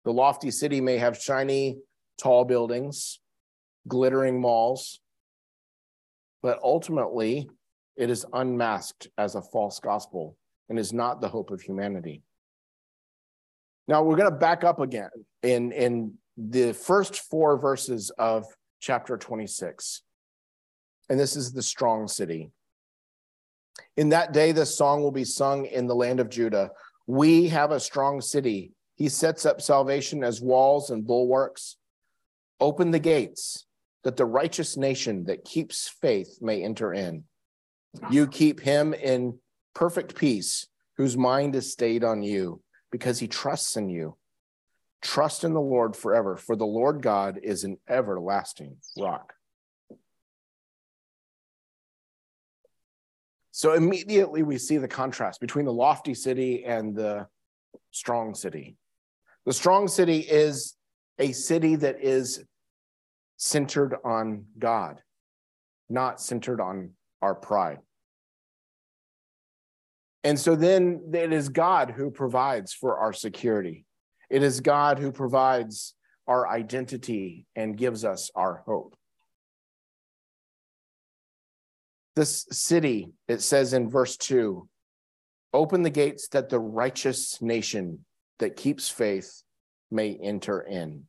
The 0.04 0.12
lofty 0.12 0.50
city 0.50 0.82
may 0.82 0.98
have 0.98 1.16
shiny, 1.16 1.78
tall 2.18 2.44
buildings, 2.44 3.20
glittering 3.88 4.40
malls, 4.40 5.00
but 6.42 6.58
ultimately 6.62 7.48
it 7.96 8.10
is 8.10 8.26
unmasked 8.32 9.08
as 9.18 9.34
a 9.34 9.42
false 9.42 9.78
gospel 9.78 10.36
and 10.68 10.78
is 10.78 10.92
not 10.92 11.20
the 11.20 11.28
hope 11.28 11.50
of 11.50 11.60
humanity. 11.60 12.22
Now 13.88 14.02
we're 14.02 14.16
going 14.16 14.30
to 14.30 14.36
back 14.36 14.64
up 14.64 14.80
again 14.80 15.10
in, 15.42 15.72
in 15.72 16.14
the 16.36 16.72
first 16.72 17.18
four 17.30 17.58
verses 17.58 18.10
of 18.18 18.44
chapter 18.80 19.16
26. 19.16 20.02
And 21.10 21.18
this 21.18 21.36
is 21.36 21.52
the 21.52 21.62
strong 21.62 22.08
city. 22.08 22.50
In 23.96 24.10
that 24.10 24.32
day, 24.32 24.52
this 24.52 24.76
song 24.76 25.02
will 25.02 25.12
be 25.12 25.24
sung 25.24 25.66
in 25.66 25.86
the 25.86 25.94
land 25.94 26.20
of 26.20 26.30
Judah. 26.30 26.70
We 27.06 27.48
have 27.48 27.72
a 27.72 27.80
strong 27.80 28.20
city. 28.20 28.72
He 28.94 29.08
sets 29.08 29.44
up 29.44 29.60
salvation 29.60 30.22
as 30.24 30.40
walls 30.40 30.90
and 30.90 31.06
bulwarks. 31.06 31.76
Open 32.60 32.90
the 32.90 32.98
gates 32.98 33.66
that 34.04 34.16
the 34.16 34.24
righteous 34.24 34.76
nation 34.76 35.24
that 35.24 35.44
keeps 35.44 35.88
faith 35.88 36.38
may 36.40 36.62
enter 36.62 36.92
in. 36.92 37.24
You 38.10 38.26
keep 38.26 38.60
him 38.60 38.94
in 38.94 39.38
perfect 39.74 40.14
peace, 40.14 40.66
whose 40.96 41.16
mind 41.16 41.54
is 41.54 41.72
stayed 41.72 42.04
on 42.04 42.22
you, 42.22 42.62
because 42.90 43.18
he 43.18 43.28
trusts 43.28 43.76
in 43.76 43.88
you. 43.88 44.16
Trust 45.02 45.44
in 45.44 45.52
the 45.52 45.60
Lord 45.60 45.96
forever, 45.96 46.36
for 46.36 46.56
the 46.56 46.66
Lord 46.66 47.02
God 47.02 47.38
is 47.42 47.64
an 47.64 47.78
everlasting 47.88 48.76
rock. 48.96 49.34
So 53.50 53.74
immediately 53.74 54.42
we 54.42 54.58
see 54.58 54.78
the 54.78 54.88
contrast 54.88 55.40
between 55.40 55.66
the 55.66 55.72
lofty 55.72 56.14
city 56.14 56.64
and 56.64 56.96
the 56.96 57.26
strong 57.90 58.34
city. 58.34 58.76
The 59.44 59.52
strong 59.52 59.88
city 59.88 60.20
is 60.20 60.74
a 61.18 61.32
city 61.32 61.76
that 61.76 62.02
is 62.02 62.42
centered 63.42 63.96
on 64.04 64.44
God, 64.56 65.02
not 65.90 66.20
centered 66.20 66.60
on 66.60 66.90
our 67.20 67.34
pride. 67.34 67.78
And 70.22 70.38
so 70.38 70.54
then 70.54 71.10
it 71.12 71.32
is 71.32 71.48
God 71.48 71.90
who 71.90 72.12
provides 72.12 72.72
for 72.72 72.98
our 72.98 73.12
security. 73.12 73.84
It 74.30 74.44
is 74.44 74.60
God 74.60 75.00
who 75.00 75.10
provides 75.10 75.94
our 76.28 76.48
identity 76.48 77.44
and 77.56 77.76
gives 77.76 78.04
us 78.04 78.30
our 78.36 78.62
hope. 78.64 78.94
This 82.14 82.46
city, 82.52 83.10
it 83.26 83.42
says 83.42 83.72
in 83.72 83.90
verse 83.90 84.16
2 84.18 84.68
open 85.52 85.82
the 85.82 85.90
gates 85.90 86.28
that 86.28 86.48
the 86.48 86.60
righteous 86.60 87.42
nation 87.42 88.04
that 88.38 88.54
keeps 88.54 88.88
faith 88.88 89.42
may 89.90 90.16
enter 90.22 90.60
in. 90.60 91.08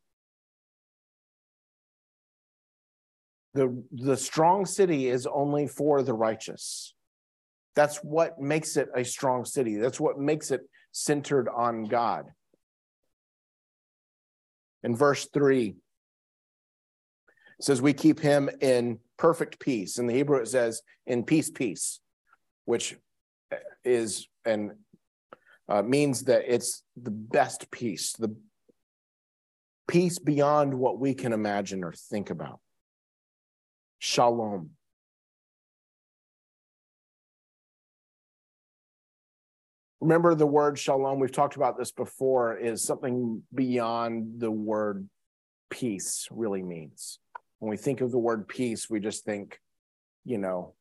The, 3.54 3.84
the 3.92 4.18
strong 4.18 4.66
city 4.66 5.10
is 5.10 5.28
only 5.28 5.68
for 5.68 6.02
the 6.02 6.14
righteous. 6.14 6.96
That's 7.76 7.98
what 7.98 8.40
makes 8.40 8.78
it 8.78 8.90
a 8.96 9.04
strong 9.04 9.46
city. 9.46 9.78
That's 9.78 10.00
what 10.00 10.20
makes 10.20 10.52
it 10.52 10.62
centered 10.92 11.50
on 11.50 11.86
God 11.86 12.26
in 14.84 14.96
verse 14.96 15.28
3 15.34 15.76
says 17.62 17.82
we 17.82 17.94
keep 17.94 18.20
him 18.20 18.50
in 18.62 19.00
perfect 19.18 19.60
peace 19.60 19.98
in 19.98 20.06
the 20.06 20.14
hebrew 20.14 20.38
it 20.38 20.48
says 20.48 20.82
in 21.08 21.24
peace 21.24 21.50
peace 21.50 22.00
which 22.66 22.96
is 23.84 24.28
and 24.46 24.72
uh, 25.70 25.82
means 25.82 26.26
that 26.26 26.44
it's 26.46 26.84
the 27.02 27.12
best 27.12 27.72
peace 27.72 28.14
the 28.14 28.36
peace 29.88 30.20
beyond 30.20 30.74
what 30.74 31.00
we 31.00 31.14
can 31.14 31.32
imagine 31.32 31.84
or 31.84 31.94
think 31.94 32.30
about 32.30 32.60
shalom 34.04 34.72
Remember 40.02 40.36
the 40.36 40.46
word 40.46 40.78
shalom, 40.78 41.20
we've 41.20 41.32
talked 41.32 41.56
about 41.56 41.78
this 41.78 41.94
before, 41.94 42.58
is 42.58 42.84
something 42.84 43.42
beyond 43.56 44.42
the 44.42 44.52
word 44.52 45.08
peace 45.70 46.28
really 46.30 46.62
means. 46.62 47.20
When 47.60 47.70
we 47.70 47.78
think 47.78 48.02
of 48.02 48.12
the 48.12 48.18
word 48.18 48.50
peace, 48.50 48.90
we 48.90 49.00
just 49.00 49.24
think, 49.24 49.62
you 50.26 50.38
know, 50.38 50.74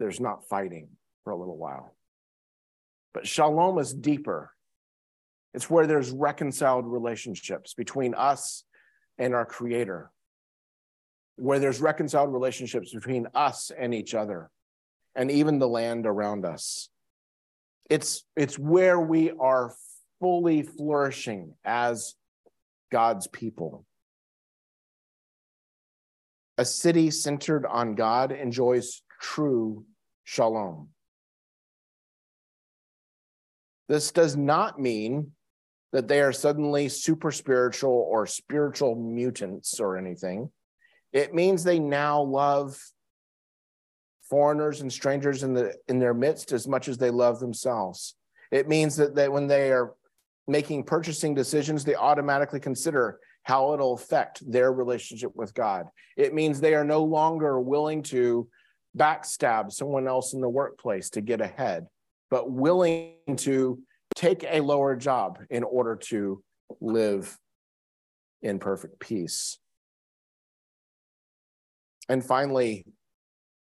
there's 0.00 0.18
not 0.18 0.48
fighting 0.48 0.88
for 1.22 1.30
a 1.30 1.36
little 1.36 1.56
while. 1.56 1.94
But 3.14 3.28
shalom 3.28 3.78
is 3.78 3.94
deeper. 3.94 4.50
It's 5.54 5.70
where 5.70 5.86
there's 5.86 6.10
reconciled 6.10 6.84
relationships 6.84 7.74
between 7.74 8.14
us 8.14 8.64
and 9.18 9.32
our 9.32 9.46
creator, 9.46 10.10
where 11.38 11.58
there's 11.58 11.80
reconciled 11.80 12.32
relationships 12.32 12.92
between 12.92 13.26
us 13.34 13.70
and 13.76 13.94
each 13.94 14.14
other, 14.14 14.50
and 15.14 15.30
even 15.30 15.58
the 15.58 15.68
land 15.68 16.06
around 16.06 16.44
us. 16.44 16.88
It's, 17.88 18.24
it's 18.36 18.58
where 18.58 19.00
we 19.00 19.30
are 19.30 19.74
fully 20.20 20.62
flourishing 20.62 21.54
as 21.64 22.14
God's 22.90 23.26
people. 23.28 23.84
A 26.58 26.64
city 26.64 27.10
centered 27.10 27.64
on 27.64 27.94
God 27.94 28.32
enjoys 28.32 29.02
true 29.20 29.84
shalom. 30.24 30.88
This 33.88 34.10
does 34.10 34.36
not 34.36 34.78
mean 34.78 35.32
that 35.92 36.08
they 36.08 36.20
are 36.20 36.32
suddenly 36.32 36.88
super 36.88 37.30
spiritual 37.30 38.06
or 38.10 38.26
spiritual 38.26 38.94
mutants 38.94 39.80
or 39.80 39.96
anything. 39.96 40.50
It 41.12 41.34
means 41.34 41.64
they 41.64 41.78
now 41.78 42.22
love 42.22 42.78
foreigners 44.28 44.82
and 44.82 44.92
strangers 44.92 45.42
in 45.42 45.54
the 45.54 45.74
in 45.88 45.98
their 45.98 46.14
midst 46.14 46.52
as 46.52 46.68
much 46.68 46.88
as 46.88 46.98
they 46.98 47.10
love 47.10 47.40
themselves. 47.40 48.14
It 48.50 48.68
means 48.68 48.96
that 48.96 49.14
they, 49.14 49.28
when 49.28 49.46
they 49.46 49.72
are 49.72 49.94
making 50.46 50.84
purchasing 50.84 51.34
decisions, 51.34 51.84
they 51.84 51.94
automatically 51.94 52.60
consider 52.60 53.20
how 53.42 53.72
it'll 53.72 53.94
affect 53.94 54.50
their 54.50 54.72
relationship 54.72 55.34
with 55.34 55.54
God. 55.54 55.86
It 56.16 56.34
means 56.34 56.60
they 56.60 56.74
are 56.74 56.84
no 56.84 57.04
longer 57.04 57.60
willing 57.60 58.02
to 58.04 58.48
backstab 58.96 59.72
someone 59.72 60.06
else 60.06 60.34
in 60.34 60.40
the 60.40 60.48
workplace 60.48 61.10
to 61.10 61.20
get 61.20 61.40
ahead, 61.40 61.86
but 62.30 62.50
willing 62.50 63.14
to 63.36 63.78
take 64.14 64.44
a 64.44 64.60
lower 64.60 64.96
job 64.96 65.38
in 65.50 65.62
order 65.62 65.96
to 65.96 66.42
live 66.80 67.38
in 68.42 68.58
perfect 68.58 68.98
peace. 69.00 69.58
And 72.08 72.24
finally, 72.24 72.86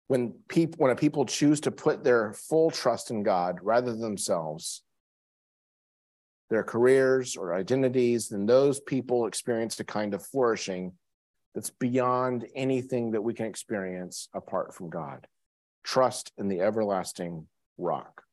when 0.08 0.34
people 0.48 0.78
when 0.78 0.91
a 0.91 0.95
people 0.95 1.26
choose 1.26 1.62
to 1.62 1.71
put 1.71 2.04
their 2.04 2.34
full 2.34 2.69
trust 2.69 3.12
in 3.12 3.24
God 3.24 3.60
rather 3.62 3.91
than 3.91 4.02
themselves, 4.02 4.84
their 6.50 6.63
careers 6.63 7.36
or 7.36 7.56
identities, 7.56 8.30
then 8.30 8.45
those 8.45 8.80
people 8.80 9.26
experience 9.26 9.80
a 9.80 9.84
kind 9.84 10.13
of 10.13 10.26
flourishing 10.26 10.93
that's 11.56 11.69
beyond 11.69 12.45
anything 12.54 13.12
that 13.12 13.21
we 13.21 13.34
can 13.34 13.45
experience 13.45 14.28
apart 14.34 14.76
from 14.76 14.89
God. 14.89 15.26
Trust 15.84 16.32
in 16.38 16.48
the 16.50 16.62
everlasting 16.62 17.48
rock. 17.78 18.24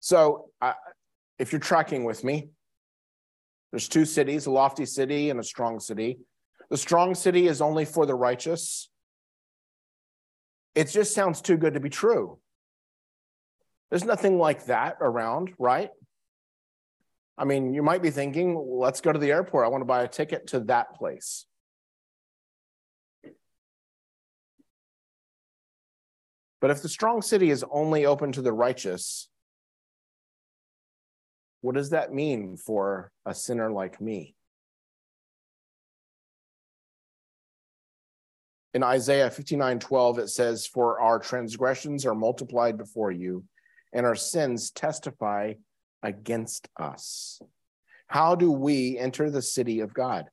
So, 0.00 0.50
I, 0.60 0.74
if 1.38 1.52
you're 1.52 1.60
tracking 1.60 2.04
with 2.04 2.24
me, 2.24 2.50
there's 3.74 3.88
two 3.88 4.04
cities, 4.04 4.46
a 4.46 4.52
lofty 4.52 4.86
city 4.86 5.30
and 5.30 5.40
a 5.40 5.42
strong 5.42 5.80
city. 5.80 6.20
The 6.70 6.76
strong 6.76 7.16
city 7.16 7.48
is 7.48 7.60
only 7.60 7.84
for 7.84 8.06
the 8.06 8.14
righteous. 8.14 8.88
It 10.76 10.90
just 10.90 11.12
sounds 11.12 11.40
too 11.40 11.56
good 11.56 11.74
to 11.74 11.80
be 11.80 11.90
true. 11.90 12.38
There's 13.90 14.04
nothing 14.04 14.38
like 14.38 14.66
that 14.66 14.98
around, 15.00 15.54
right? 15.58 15.90
I 17.36 17.46
mean, 17.46 17.74
you 17.74 17.82
might 17.82 18.00
be 18.00 18.12
thinking, 18.12 18.56
let's 18.64 19.00
go 19.00 19.10
to 19.10 19.18
the 19.18 19.32
airport. 19.32 19.64
I 19.64 19.70
want 19.70 19.80
to 19.80 19.86
buy 19.86 20.04
a 20.04 20.08
ticket 20.08 20.46
to 20.50 20.60
that 20.60 20.94
place. 20.94 21.44
But 26.60 26.70
if 26.70 26.80
the 26.80 26.88
strong 26.88 27.22
city 27.22 27.50
is 27.50 27.64
only 27.72 28.06
open 28.06 28.30
to 28.30 28.40
the 28.40 28.52
righteous, 28.52 29.28
what 31.64 31.76
does 31.76 31.88
that 31.88 32.12
mean 32.12 32.58
for 32.58 33.10
a 33.24 33.34
sinner 33.34 33.72
like 33.72 33.98
me? 33.98 34.34
In 38.74 38.82
Isaiah 38.82 39.30
59 39.30 39.78
12, 39.78 40.18
it 40.18 40.28
says, 40.28 40.66
For 40.66 41.00
our 41.00 41.18
transgressions 41.18 42.04
are 42.04 42.14
multiplied 42.14 42.76
before 42.76 43.12
you, 43.12 43.44
and 43.94 44.04
our 44.04 44.14
sins 44.14 44.72
testify 44.72 45.54
against 46.02 46.68
us. 46.78 47.40
How 48.08 48.34
do 48.34 48.52
we 48.52 48.98
enter 48.98 49.30
the 49.30 49.40
city 49.40 49.80
of 49.80 49.94
God? 49.94 50.26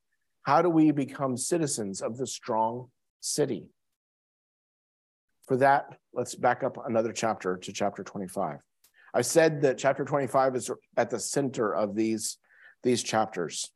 How 0.44 0.62
do 0.62 0.70
we 0.70 0.92
become 0.92 1.38
citizens 1.38 2.02
of 2.02 2.18
the 2.18 2.28
strong 2.28 2.90
city? 3.22 3.70
For 5.48 5.56
that, 5.56 5.98
let's 6.14 6.36
back 6.36 6.62
up 6.62 6.76
another 6.86 7.14
chapter 7.14 7.56
to 7.56 7.72
chapter 7.72 8.04
25. 8.04 8.60
I 9.14 9.22
said 9.22 9.62
that 9.62 9.78
chapter 9.78 10.06
25 10.06 10.56
is 10.56 10.72
at 10.96 11.10
the 11.10 11.20
center 11.20 11.74
of 11.74 11.96
these, 11.96 12.38
these 12.84 13.04
chapters. 13.04 13.72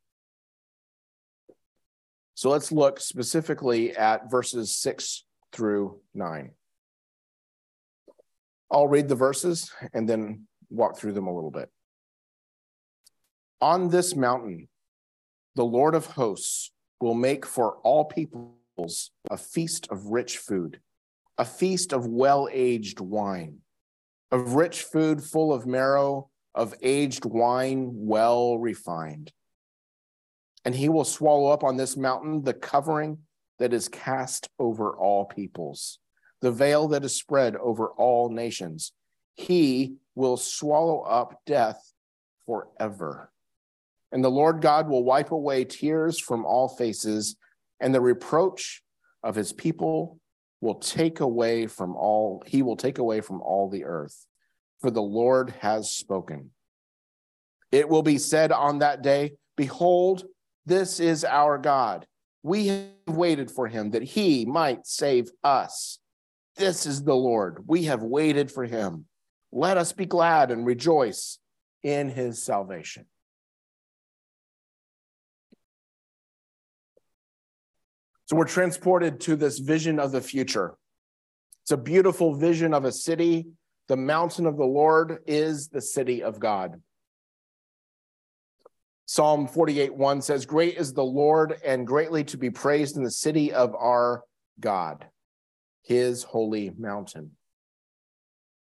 So 2.35 2.49
let's 2.49 2.71
look 2.71 2.99
specifically 2.99 3.95
at 3.95 4.29
verses 4.29 4.75
6 4.77 5.25
through 5.51 5.99
9. 6.13 6.51
I'll 8.71 8.87
read 8.87 9.07
the 9.07 9.15
verses 9.15 9.71
and 9.93 10.07
then 10.07 10.47
walk 10.69 10.97
through 10.97 11.13
them 11.13 11.27
a 11.27 11.33
little 11.33 11.51
bit. 11.51 11.69
On 13.61 13.89
this 13.89 14.15
mountain, 14.15 14.67
the 15.55 15.63
Lord 15.65 15.95
of 15.95 16.05
hosts 16.05 16.71
will 16.99 17.13
make 17.13 17.45
for 17.45 17.77
all 17.83 18.05
peoples 18.05 19.11
a 19.29 19.37
feast 19.37 19.87
of 19.89 20.07
rich 20.07 20.37
food, 20.37 20.81
a 21.37 21.45
feast 21.45 21.93
of 21.93 22.07
well 22.07 22.49
aged 22.51 22.99
wine, 22.99 23.59
of 24.31 24.53
rich 24.53 24.83
food 24.83 25.23
full 25.23 25.53
of 25.53 25.65
marrow, 25.65 26.29
of 26.53 26.73
aged 26.81 27.25
wine 27.25 27.89
well 27.93 28.57
refined. 28.57 29.31
And 30.63 30.73
he 30.73 30.89
will 30.89 31.05
swallow 31.05 31.51
up 31.51 31.63
on 31.63 31.77
this 31.77 31.95
mountain 31.95 32.43
the 32.43 32.53
covering 32.53 33.19
that 33.59 33.73
is 33.73 33.87
cast 33.87 34.49
over 34.59 34.95
all 34.95 35.25
peoples, 35.25 35.99
the 36.41 36.51
veil 36.51 36.87
that 36.89 37.05
is 37.05 37.15
spread 37.15 37.55
over 37.55 37.89
all 37.89 38.29
nations. 38.29 38.93
He 39.35 39.95
will 40.15 40.37
swallow 40.37 41.01
up 41.01 41.41
death 41.45 41.93
forever. 42.45 43.31
And 44.11 44.23
the 44.23 44.31
Lord 44.31 44.61
God 44.61 44.87
will 44.87 45.03
wipe 45.03 45.31
away 45.31 45.65
tears 45.65 46.19
from 46.19 46.45
all 46.45 46.69
faces, 46.69 47.35
and 47.79 47.93
the 47.93 48.01
reproach 48.01 48.81
of 49.23 49.35
his 49.35 49.51
people 49.51 50.19
will 50.61 50.75
take 50.75 51.19
away 51.19 51.67
from 51.67 51.95
all, 51.95 52.43
he 52.45 52.61
will 52.61 52.77
take 52.77 52.97
away 52.97 53.21
from 53.21 53.41
all 53.41 53.69
the 53.69 53.85
earth. 53.85 54.25
For 54.81 54.91
the 54.91 55.01
Lord 55.01 55.53
has 55.61 55.91
spoken. 55.91 56.51
It 57.71 57.89
will 57.89 58.03
be 58.03 58.17
said 58.17 58.51
on 58.51 58.79
that 58.79 59.01
day, 59.01 59.33
Behold, 59.57 60.25
this 60.65 60.99
is 60.99 61.23
our 61.23 61.57
God. 61.57 62.05
We 62.43 62.67
have 62.67 62.89
waited 63.07 63.49
for 63.49 63.67
him 63.67 63.91
that 63.91 64.03
he 64.03 64.45
might 64.45 64.85
save 64.85 65.29
us. 65.43 65.99
This 66.57 66.85
is 66.85 67.03
the 67.03 67.15
Lord. 67.15 67.63
We 67.67 67.83
have 67.83 68.03
waited 68.03 68.51
for 68.51 68.65
him. 68.65 69.05
Let 69.51 69.77
us 69.77 69.93
be 69.93 70.05
glad 70.05 70.51
and 70.51 70.65
rejoice 70.65 71.39
in 71.83 72.09
his 72.09 72.41
salvation. 72.41 73.05
So 78.25 78.35
we're 78.35 78.45
transported 78.45 79.19
to 79.21 79.35
this 79.35 79.59
vision 79.59 79.99
of 79.99 80.11
the 80.11 80.21
future. 80.21 80.75
It's 81.63 81.71
a 81.71 81.77
beautiful 81.77 82.35
vision 82.35 82.73
of 82.73 82.85
a 82.85 82.91
city. 82.91 83.47
The 83.87 83.97
mountain 83.97 84.45
of 84.45 84.57
the 84.57 84.65
Lord 84.65 85.19
is 85.27 85.67
the 85.67 85.81
city 85.81 86.23
of 86.23 86.39
God. 86.39 86.81
Psalm 89.05 89.47
48 89.47 89.93
1 89.93 90.21
says, 90.21 90.47
Great 90.47 90.77
is 90.77 90.93
the 90.93 91.03
Lord 91.03 91.55
and 91.63 91.85
greatly 91.85 92.23
to 92.25 92.37
be 92.37 92.49
praised 92.49 92.97
in 92.97 93.03
the 93.03 93.11
city 93.11 93.53
of 93.53 93.75
our 93.75 94.23
God, 94.59 95.05
his 95.83 96.23
holy 96.23 96.71
mountain. 96.75 97.31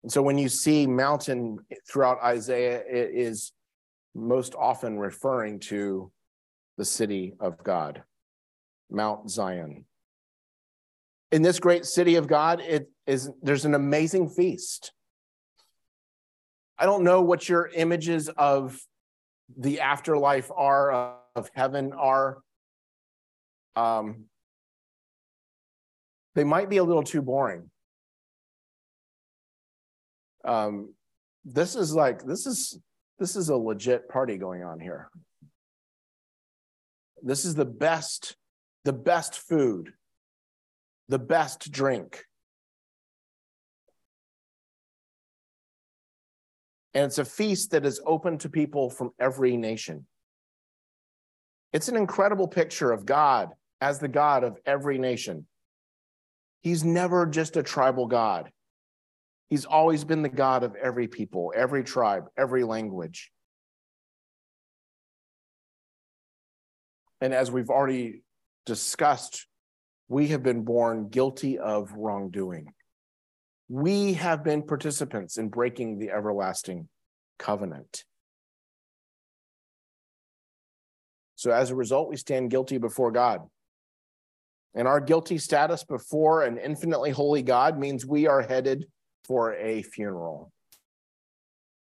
And 0.02 0.10
so 0.10 0.22
when 0.22 0.38
you 0.38 0.48
see 0.48 0.86
mountain 0.86 1.58
throughout 1.88 2.22
Isaiah, 2.22 2.78
it 2.80 3.10
is 3.14 3.52
most 4.14 4.54
often 4.56 4.98
referring 4.98 5.60
to 5.60 6.10
the 6.76 6.84
city 6.84 7.34
of 7.38 7.62
God. 7.62 8.02
Mount 8.90 9.30
Zion. 9.30 9.84
In 11.32 11.42
this 11.42 11.58
great 11.58 11.84
city 11.84 12.16
of 12.16 12.28
God, 12.28 12.60
it 12.60 12.90
is 13.06 13.30
there's 13.42 13.64
an 13.64 13.74
amazing 13.74 14.28
feast. 14.28 14.92
I 16.78 16.86
don't 16.86 17.04
know 17.04 17.22
what 17.22 17.48
your 17.48 17.66
images 17.68 18.28
of 18.28 18.80
the 19.56 19.80
afterlife 19.80 20.50
are 20.54 21.18
of 21.34 21.50
heaven 21.54 21.92
are. 21.92 22.38
Um, 23.74 24.24
they 26.34 26.44
might 26.44 26.68
be 26.68 26.76
a 26.76 26.84
little 26.84 27.02
too 27.02 27.22
boring. 27.22 27.70
Um, 30.44 30.94
this 31.44 31.74
is 31.74 31.94
like 31.94 32.24
this 32.24 32.46
is 32.46 32.78
this 33.18 33.36
is 33.36 33.48
a 33.48 33.56
legit 33.56 34.08
party 34.08 34.36
going 34.36 34.62
on 34.62 34.78
here. 34.78 35.10
This 37.22 37.44
is 37.44 37.54
the 37.54 37.64
best 37.64 38.36
the 38.86 38.92
best 38.92 39.40
food, 39.40 39.92
the 41.08 41.18
best 41.18 41.72
drink. 41.72 42.24
And 46.94 47.06
it's 47.06 47.18
a 47.18 47.24
feast 47.24 47.72
that 47.72 47.84
is 47.84 48.00
open 48.06 48.38
to 48.38 48.48
people 48.48 48.88
from 48.88 49.10
every 49.18 49.56
nation. 49.56 50.06
It's 51.72 51.88
an 51.88 51.96
incredible 51.96 52.46
picture 52.46 52.92
of 52.92 53.04
God 53.04 53.50
as 53.80 53.98
the 53.98 54.06
God 54.06 54.44
of 54.44 54.56
every 54.64 54.98
nation. 54.98 55.48
He's 56.62 56.84
never 56.84 57.26
just 57.26 57.56
a 57.56 57.64
tribal 57.64 58.06
God. 58.06 58.52
He's 59.50 59.64
always 59.64 60.04
been 60.04 60.22
the 60.22 60.28
God 60.28 60.62
of 60.62 60.76
every 60.76 61.08
people, 61.08 61.52
every 61.56 61.82
tribe, 61.82 62.26
every 62.38 62.62
language. 62.62 63.32
And 67.20 67.34
as 67.34 67.50
we've 67.50 67.70
already 67.70 68.22
discussed, 68.66 69.46
we 70.08 70.28
have 70.28 70.42
been 70.42 70.62
born 70.62 71.08
guilty 71.08 71.58
of 71.58 71.92
wrongdoing. 71.92 72.72
We 73.68 74.14
have 74.14 74.44
been 74.44 74.62
participants 74.62 75.38
in 75.38 75.48
breaking 75.48 75.98
the 75.98 76.10
everlasting 76.10 76.88
covenant. 77.38 78.04
So, 81.36 81.50
as 81.50 81.70
a 81.70 81.74
result, 81.74 82.08
we 82.08 82.16
stand 82.16 82.50
guilty 82.50 82.78
before 82.78 83.10
God. 83.10 83.40
And 84.74 84.86
our 84.86 85.00
guilty 85.00 85.38
status 85.38 85.84
before 85.84 86.42
an 86.42 86.58
infinitely 86.58 87.10
holy 87.10 87.42
God 87.42 87.78
means 87.78 88.04
we 88.04 88.26
are 88.26 88.42
headed 88.42 88.86
for 89.24 89.54
a 89.54 89.82
funeral. 89.82 90.52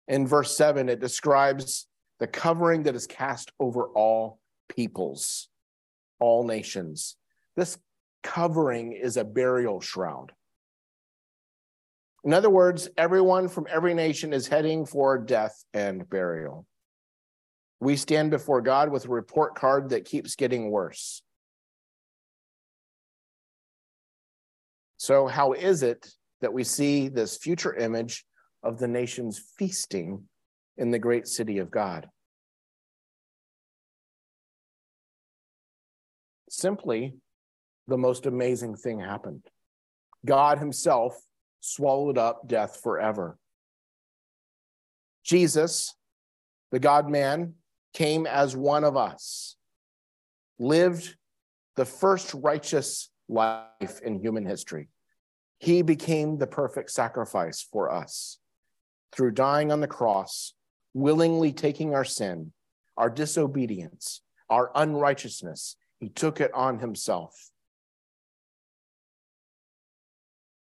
In 0.06 0.26
verse 0.26 0.56
7, 0.56 0.88
it 0.88 1.00
describes 1.00 1.86
the 2.20 2.26
covering 2.26 2.84
that 2.84 2.94
is 2.94 3.06
cast 3.06 3.52
over 3.58 3.88
all 3.88 4.38
peoples 4.68 5.48
all 6.24 6.46
nations. 6.46 7.16
This 7.54 7.76
covering 8.22 8.92
is 8.92 9.18
a 9.18 9.24
burial 9.24 9.82
shroud. 9.82 10.32
In 12.24 12.32
other 12.32 12.48
words, 12.48 12.88
everyone 12.96 13.48
from 13.48 13.66
every 13.70 13.92
nation 13.92 14.32
is 14.32 14.48
heading 14.48 14.86
for 14.86 15.18
death 15.18 15.62
and 15.74 16.08
burial. 16.08 16.66
We 17.80 17.96
stand 17.96 18.30
before 18.30 18.62
God 18.62 18.90
with 18.90 19.04
a 19.04 19.10
report 19.10 19.54
card 19.54 19.90
that 19.90 20.06
keeps 20.06 20.34
getting 20.34 20.70
worse. 20.70 21.20
So, 24.96 25.26
how 25.26 25.52
is 25.52 25.82
it 25.82 26.08
that 26.40 26.54
we 26.54 26.64
see 26.64 27.08
this 27.08 27.36
future 27.36 27.74
image 27.74 28.24
of 28.62 28.78
the 28.78 28.88
nations 28.88 29.38
feasting 29.58 30.24
in 30.78 30.90
the 30.90 30.98
great 30.98 31.28
city 31.28 31.58
of 31.58 31.70
God? 31.70 32.08
Simply 36.56 37.14
the 37.86 37.98
most 37.98 38.26
amazing 38.26 38.76
thing 38.76 39.00
happened. 39.00 39.42
God 40.24 40.58
Himself 40.58 41.20
swallowed 41.60 42.18
up 42.18 42.46
death 42.46 42.80
forever. 42.82 43.38
Jesus, 45.24 45.94
the 46.70 46.78
God 46.78 47.08
man, 47.08 47.54
came 47.92 48.26
as 48.26 48.56
one 48.56 48.84
of 48.84 48.96
us, 48.96 49.56
lived 50.58 51.16
the 51.76 51.84
first 51.84 52.34
righteous 52.34 53.10
life 53.28 54.00
in 54.04 54.20
human 54.20 54.44
history. 54.44 54.88
He 55.58 55.82
became 55.82 56.36
the 56.36 56.46
perfect 56.46 56.90
sacrifice 56.90 57.66
for 57.72 57.90
us 57.90 58.38
through 59.12 59.30
dying 59.32 59.72
on 59.72 59.80
the 59.80 59.86
cross, 59.86 60.52
willingly 60.92 61.52
taking 61.52 61.94
our 61.94 62.04
sin, 62.04 62.52
our 62.96 63.08
disobedience, 63.08 64.20
our 64.50 64.70
unrighteousness, 64.74 65.76
he 66.04 66.10
took 66.10 66.42
it 66.42 66.52
on 66.52 66.80
himself. 66.80 67.48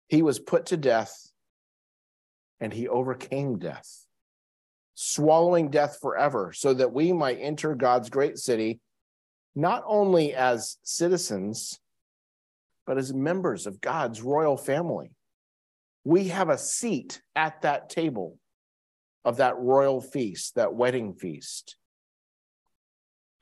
He 0.08 0.20
was 0.20 0.40
put 0.40 0.66
to 0.66 0.76
death 0.76 1.30
and 2.58 2.72
he 2.72 2.88
overcame 2.88 3.60
death, 3.60 4.04
swallowing 4.96 5.70
death 5.70 5.98
forever, 6.02 6.52
so 6.52 6.74
that 6.74 6.92
we 6.92 7.12
might 7.12 7.38
enter 7.38 7.76
God's 7.76 8.10
great 8.10 8.36
city, 8.36 8.80
not 9.54 9.84
only 9.86 10.34
as 10.34 10.76
citizens, 10.82 11.78
but 12.84 12.98
as 12.98 13.14
members 13.14 13.68
of 13.68 13.80
God's 13.80 14.20
royal 14.20 14.56
family. 14.56 15.12
We 16.02 16.28
have 16.28 16.48
a 16.48 16.58
seat 16.58 17.22
at 17.36 17.62
that 17.62 17.90
table 17.90 18.40
of 19.24 19.36
that 19.36 19.56
royal 19.56 20.00
feast, 20.00 20.56
that 20.56 20.74
wedding 20.74 21.14
feast. 21.14 21.76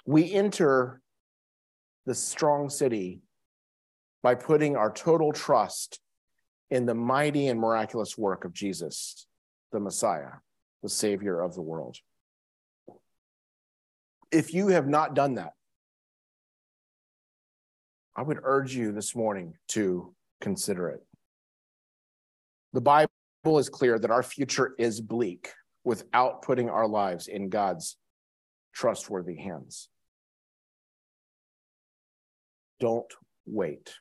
We 0.04 0.30
enter 0.34 1.00
the 2.06 2.14
strong 2.14 2.70
city 2.70 3.20
by 4.22 4.34
putting 4.34 4.76
our 4.76 4.90
total 4.90 5.32
trust 5.32 6.00
in 6.70 6.86
the 6.86 6.94
mighty 6.94 7.48
and 7.48 7.60
miraculous 7.60 8.16
work 8.16 8.44
of 8.44 8.52
Jesus, 8.52 9.26
the 9.72 9.80
Messiah, 9.80 10.30
the 10.82 10.88
Savior 10.88 11.40
of 11.40 11.54
the 11.54 11.62
world. 11.62 11.96
If 14.32 14.54
you 14.54 14.68
have 14.68 14.88
not 14.88 15.14
done 15.14 15.34
that, 15.34 15.52
I 18.16 18.22
would 18.22 18.40
urge 18.42 18.74
you 18.74 18.92
this 18.92 19.14
morning 19.14 19.54
to 19.68 20.14
consider 20.40 20.88
it. 20.88 21.04
The 22.72 22.80
Bible 22.80 23.10
is 23.58 23.68
clear 23.68 23.98
that 23.98 24.10
our 24.10 24.22
future 24.22 24.74
is 24.78 25.00
bleak 25.00 25.50
without 25.84 26.42
putting 26.42 26.68
our 26.68 26.88
lives 26.88 27.28
in 27.28 27.48
God's 27.48 27.96
trustworthy 28.74 29.36
hands. 29.36 29.88
Don't 32.80 33.12
wait. 33.46 33.94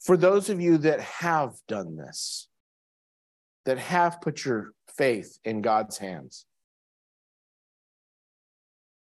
For 0.00 0.16
those 0.16 0.50
of 0.50 0.60
you 0.60 0.78
that 0.78 1.00
have 1.00 1.54
done 1.68 1.96
this, 1.96 2.48
that 3.64 3.78
have 3.78 4.20
put 4.20 4.44
your 4.44 4.72
faith 4.96 5.38
in 5.44 5.62
God's 5.62 5.98
hands, 5.98 6.46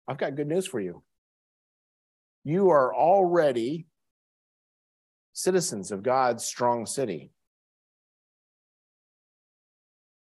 I've 0.07 0.17
got 0.17 0.35
good 0.35 0.47
news 0.47 0.67
for 0.67 0.81
you. 0.81 1.03
You 2.43 2.71
are 2.71 2.93
already 2.93 3.85
citizens 5.31 5.91
of 5.91 6.03
God's 6.03 6.43
strong 6.43 6.85
city. 6.85 7.31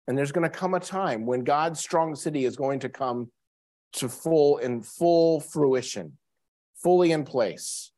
And 0.08 0.18
there's 0.18 0.34
going 0.34 0.50
to 0.50 0.56
come 0.56 0.74
a 0.74 0.80
time 0.80 1.26
when 1.26 1.46
God's 1.46 1.80
strong 1.80 2.16
city 2.16 2.44
is 2.44 2.58
going 2.58 2.82
to 2.82 2.90
come 2.90 3.32
to 3.94 4.10
full 4.10 4.58
in 4.58 4.82
full 4.82 5.40
fruition, 5.40 6.18
fully 6.84 7.12
in 7.12 7.24
place. 7.24 7.92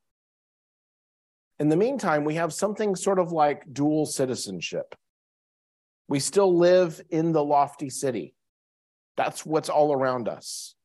In 1.59 1.69
the 1.69 1.77
meantime, 1.77 2.23
we 2.23 2.35
have 2.35 2.53
something 2.53 2.95
sort 2.95 3.19
of 3.19 3.31
like 3.31 3.73
dual 3.73 4.05
citizenship. 4.05 4.95
We 6.07 6.19
still 6.19 6.55
live 6.55 7.01
in 7.09 7.31
the 7.31 7.43
lofty 7.43 7.89
city. 7.89 8.35
That's 9.17 9.45
what's 9.45 9.69
all 9.69 9.93
around 9.93 10.27
us. 10.27 10.75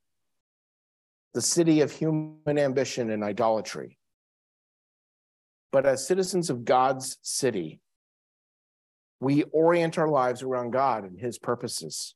The 1.35 1.43
city 1.43 1.83
of 1.83 1.93
human 1.93 2.59
ambition 2.59 3.11
and 3.11 3.23
idolatry. 3.23 3.99
But 5.73 5.87
as 5.87 6.07
citizens 6.07 6.51
of 6.51 6.65
God's 6.65 7.19
city, 7.23 7.81
we 9.21 9.43
orient 9.53 9.99
our 9.99 10.09
lives 10.09 10.43
around 10.43 10.71
God 10.71 11.05
and 11.05 11.21
his 11.21 11.39
purposes. 11.39 12.15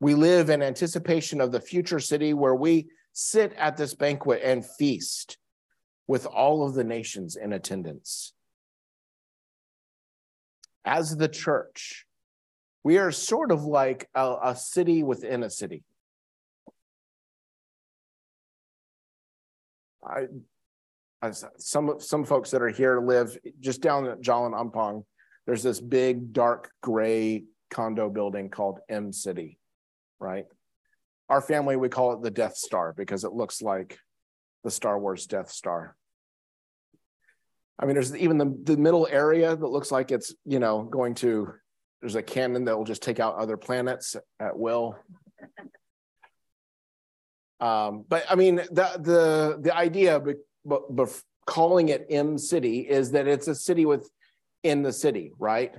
We 0.00 0.14
live 0.14 0.48
in 0.48 0.62
anticipation 0.62 1.40
of 1.40 1.50
the 1.50 1.60
future 1.60 1.98
city 1.98 2.32
where 2.32 2.54
we 2.54 2.88
sit 3.20 3.52
at 3.54 3.76
this 3.76 3.94
banquet 3.94 4.40
and 4.44 4.64
feast 4.64 5.38
with 6.06 6.24
all 6.24 6.64
of 6.64 6.74
the 6.74 6.84
nations 6.84 7.34
in 7.34 7.52
attendance. 7.52 8.32
As 10.84 11.16
the 11.16 11.26
church, 11.26 12.06
we 12.84 12.96
are 12.98 13.10
sort 13.10 13.50
of 13.50 13.64
like 13.64 14.08
a, 14.14 14.36
a 14.44 14.56
city 14.56 15.02
within 15.02 15.42
a 15.42 15.50
city. 15.50 15.82
I, 20.08 20.26
I, 21.20 21.32
some 21.58 21.96
some 21.98 22.24
folks 22.24 22.52
that 22.52 22.62
are 22.62 22.68
here 22.68 23.00
live 23.00 23.36
just 23.58 23.82
down 23.82 24.06
at 24.06 24.20
Jalan 24.20 24.54
Ampang. 24.54 25.04
There's 25.44 25.64
this 25.64 25.80
big 25.80 26.32
dark 26.32 26.70
gray 26.84 27.46
condo 27.68 28.10
building 28.10 28.48
called 28.48 28.78
M 28.88 29.12
City, 29.12 29.58
right? 30.20 30.44
Our 31.28 31.40
family 31.40 31.76
we 31.76 31.88
call 31.88 32.12
it 32.12 32.22
the 32.22 32.30
Death 32.30 32.56
Star 32.56 32.94
because 32.96 33.24
it 33.24 33.32
looks 33.32 33.60
like 33.60 33.98
the 34.64 34.70
Star 34.70 34.98
Wars 34.98 35.26
Death 35.26 35.50
Star. 35.50 35.94
I 37.78 37.86
mean, 37.86 37.94
there's 37.94 38.16
even 38.16 38.38
the, 38.38 38.58
the 38.64 38.76
middle 38.76 39.06
area 39.08 39.54
that 39.54 39.66
looks 39.66 39.92
like 39.92 40.10
it's, 40.10 40.34
you 40.44 40.58
know, 40.58 40.82
going 40.82 41.14
to, 41.16 41.52
there's 42.00 42.16
a 42.16 42.22
cannon 42.22 42.64
that 42.64 42.76
will 42.76 42.84
just 42.84 43.02
take 43.02 43.20
out 43.20 43.36
other 43.36 43.56
planets 43.56 44.16
at 44.40 44.58
will. 44.58 44.96
Um, 47.60 48.04
but 48.08 48.24
I 48.28 48.34
mean, 48.34 48.56
the, 48.56 48.90
the, 48.98 49.58
the 49.60 49.76
idea, 49.76 50.20
but, 50.64 50.94
but 50.94 51.08
calling 51.46 51.88
it 51.88 52.06
M 52.10 52.36
City 52.38 52.80
is 52.80 53.12
that 53.12 53.28
it's 53.28 53.48
a 53.48 53.54
city 53.54 53.86
within 53.86 54.82
the 54.82 54.92
city, 54.92 55.32
right? 55.38 55.74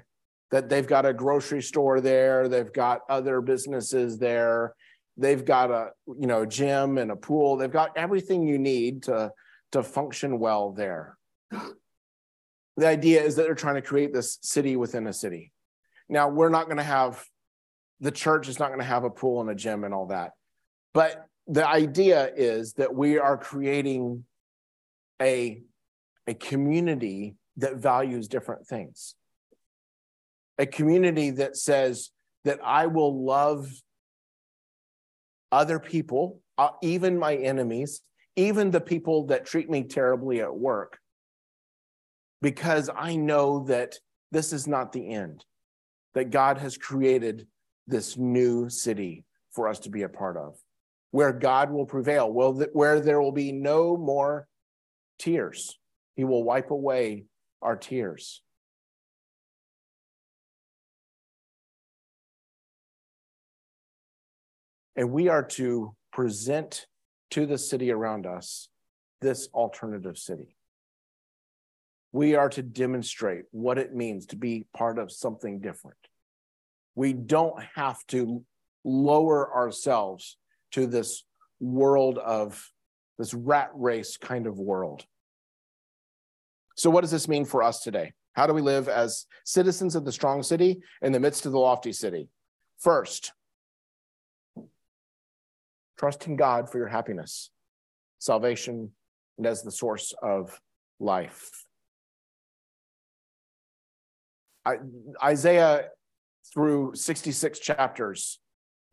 That 0.52 0.70
they've 0.70 0.88
got 0.88 1.06
a 1.06 1.14
grocery 1.14 1.62
store 1.62 2.02
there, 2.02 2.48
they've 2.48 2.72
got 2.72 3.02
other 3.10 3.42
businesses 3.42 4.18
there, 4.18 4.74
they've 5.20 5.46
got 5.46 5.72
a 5.72 5.90
you 6.08 6.28
know 6.28 6.46
gym 6.46 6.98
and 6.98 7.12
a 7.12 7.16
pool, 7.16 7.58
they've 7.58 7.72
got 7.72 7.98
everything 7.98 8.48
you 8.48 8.58
need 8.58 9.04
to 9.04 9.32
to 9.72 9.84
function 9.84 10.40
well 10.40 10.72
there 10.72 11.18
the 12.80 12.88
idea 12.88 13.22
is 13.22 13.36
that 13.36 13.44
they're 13.44 13.56
trying 13.56 13.76
to 13.76 13.82
create 13.82 14.14
this 14.14 14.40
city 14.42 14.76
within 14.76 15.06
a 15.08 15.14
city. 15.14 15.52
Now, 16.08 16.30
we're 16.30 16.50
not 16.50 16.66
going 16.66 16.78
to 16.78 16.84
have, 16.84 17.24
the 18.00 18.12
church 18.12 18.48
is 18.48 18.58
not 18.58 18.70
going 18.70 18.80
to 18.80 18.86
have 18.86 19.04
a 19.04 19.10
pool 19.10 19.42
and 19.42 19.50
a 19.50 19.56
gym 19.56 19.84
and 19.84 19.94
all 19.94 20.08
that. 20.08 20.32
But 20.94 21.26
the 21.48 21.68
idea 21.68 22.32
is 22.36 22.74
that 22.74 22.96
we 22.96 23.20
are 23.20 23.38
creating 23.38 24.24
a, 25.22 25.62
a 26.26 26.34
community 26.34 27.36
that 27.58 27.76
values 27.76 28.28
different 28.28 28.66
things. 28.66 29.16
A 30.58 30.66
community 30.66 31.32
that 31.32 31.58
says 31.58 32.12
that 32.46 32.60
I 32.64 32.88
will 32.88 33.26
love 33.26 33.70
other 35.52 35.80
people, 35.80 36.42
uh, 36.58 36.70
even 36.82 37.18
my 37.18 37.36
enemies, 37.36 38.02
even 38.36 38.72
the 38.72 38.82
people 38.82 39.28
that 39.28 39.46
treat 39.46 39.70
me 39.70 39.84
terribly 39.84 40.42
at 40.42 40.56
work, 40.56 41.00
because 42.42 42.90
I 42.96 43.16
know 43.16 43.66
that 43.66 43.96
this 44.32 44.54
is 44.54 44.68
not 44.68 44.92
the 44.92 45.10
end, 45.10 45.44
that 46.14 46.30
God 46.30 46.58
has 46.60 46.78
created 46.78 47.48
this 47.88 48.18
new 48.18 48.70
city 48.70 49.26
for 49.52 49.68
us 49.68 49.80
to 49.80 49.90
be 49.90 50.04
a 50.04 50.10
part 50.10 50.38
of, 50.38 50.56
where 51.12 51.34
God 51.34 51.72
will 51.72 51.86
prevail, 51.86 52.32
where 52.32 53.00
there 53.00 53.22
will 53.22 53.32
be 53.32 53.52
no 53.52 53.98
more 53.98 54.48
tears. 55.18 55.78
He 56.16 56.24
will 56.24 56.44
wipe 56.44 56.72
away 56.72 57.26
our 57.62 57.76
tears. 57.76 58.42
And 65.00 65.12
we 65.12 65.30
are 65.30 65.44
to 65.44 65.96
present 66.14 66.86
to 67.32 67.48
the 67.48 67.58
city 67.58 67.92
around 67.92 68.28
us 68.28 68.70
this 69.22 69.48
alternative 69.56 70.20
city 70.20 70.56
we 72.12 72.36
are 72.36 72.50
to 72.50 72.64
demonstrate 72.64 73.44
what 73.52 73.78
it 73.78 73.94
means 73.94 74.26
to 74.28 74.36
be 74.36 74.66
part 74.76 74.98
of 74.98 75.12
something 75.12 75.60
different. 75.60 75.98
We 76.96 77.14
don't 77.14 77.62
have 77.76 78.06
to 78.08 78.44
lower 78.84 79.54
ourselves 79.54 80.38
to 80.72 80.88
this 80.88 81.24
world 81.60 82.18
of 82.18 82.68
this 83.18 83.34
rat 83.34 83.70
race 83.74 84.18
kind 84.18 84.48
of 84.48 84.58
world. 84.58 85.06
So, 86.78 86.90
what 86.90 87.02
does 87.02 87.12
this 87.12 87.28
mean 87.28 87.46
for 87.46 87.62
us 87.62 87.82
today? 87.82 88.14
How 88.34 88.48
do 88.48 88.54
we 88.54 88.62
live 88.62 88.88
as 88.88 89.26
citizens 89.46 89.96
of 89.96 90.06
the 90.06 90.12
strong 90.12 90.44
city 90.44 90.80
in 91.02 91.12
the 91.12 91.20
midst 91.20 91.46
of 91.46 91.52
the 91.52 91.60
lofty 91.60 91.92
city? 91.92 92.30
First, 92.80 93.34
trust 96.00 96.26
in 96.28 96.38
God 96.38 96.72
for 96.72 96.78
your 96.78 96.88
happiness, 96.88 97.52
salvation, 98.20 98.92
and 99.38 99.46
as 99.46 99.62
the 99.64 99.72
source 99.72 100.14
of 100.24 100.60
life. 101.00 101.50
Isaiah 105.22 105.90
through 106.54 106.94
66 106.96 107.60
chapters, 107.60 108.40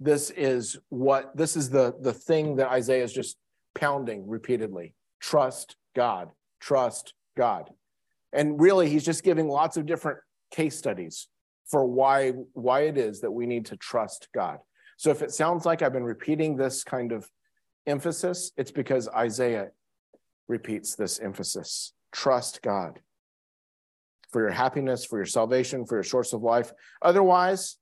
this 0.00 0.30
is 0.30 0.78
what 0.88 1.36
this 1.36 1.56
is 1.56 1.70
the 1.70 1.94
the 2.00 2.12
thing 2.12 2.56
that 2.56 2.68
Isaiah 2.68 3.04
is 3.04 3.12
just 3.12 3.36
pounding 3.74 4.26
repeatedly. 4.28 4.94
Trust 5.20 5.76
God. 5.94 6.30
Trust 6.60 7.14
God. 7.36 7.70
And 8.32 8.60
really 8.60 8.88
he's 8.90 9.04
just 9.04 9.22
giving 9.22 9.48
lots 9.48 9.76
of 9.76 9.86
different 9.86 10.18
case 10.50 10.76
studies 10.76 11.28
for 11.66 11.86
why 11.86 12.32
why 12.52 12.80
it 12.82 12.98
is 12.98 13.20
that 13.20 13.30
we 13.30 13.46
need 13.46 13.66
to 13.66 13.76
trust 13.76 14.28
God. 14.34 14.58
So 14.96 15.10
if 15.10 15.22
it 15.22 15.32
sounds 15.32 15.64
like 15.66 15.82
I've 15.82 15.92
been 15.92 16.04
repeating 16.04 16.56
this 16.56 16.82
kind 16.84 17.12
of 17.12 17.30
emphasis, 17.86 18.52
it's 18.56 18.70
because 18.70 19.08
Isaiah 19.08 19.68
repeats 20.48 20.94
this 20.94 21.18
emphasis. 21.18 21.92
Trust 22.12 22.62
God. 22.62 23.00
for 24.30 24.42
your 24.42 24.50
happiness, 24.50 25.04
for 25.04 25.18
your 25.18 25.26
salvation, 25.26 25.86
for 25.86 25.96
your 25.96 26.02
source 26.02 26.32
of 26.32 26.42
life. 26.42 26.72
Otherwise, 27.00 27.76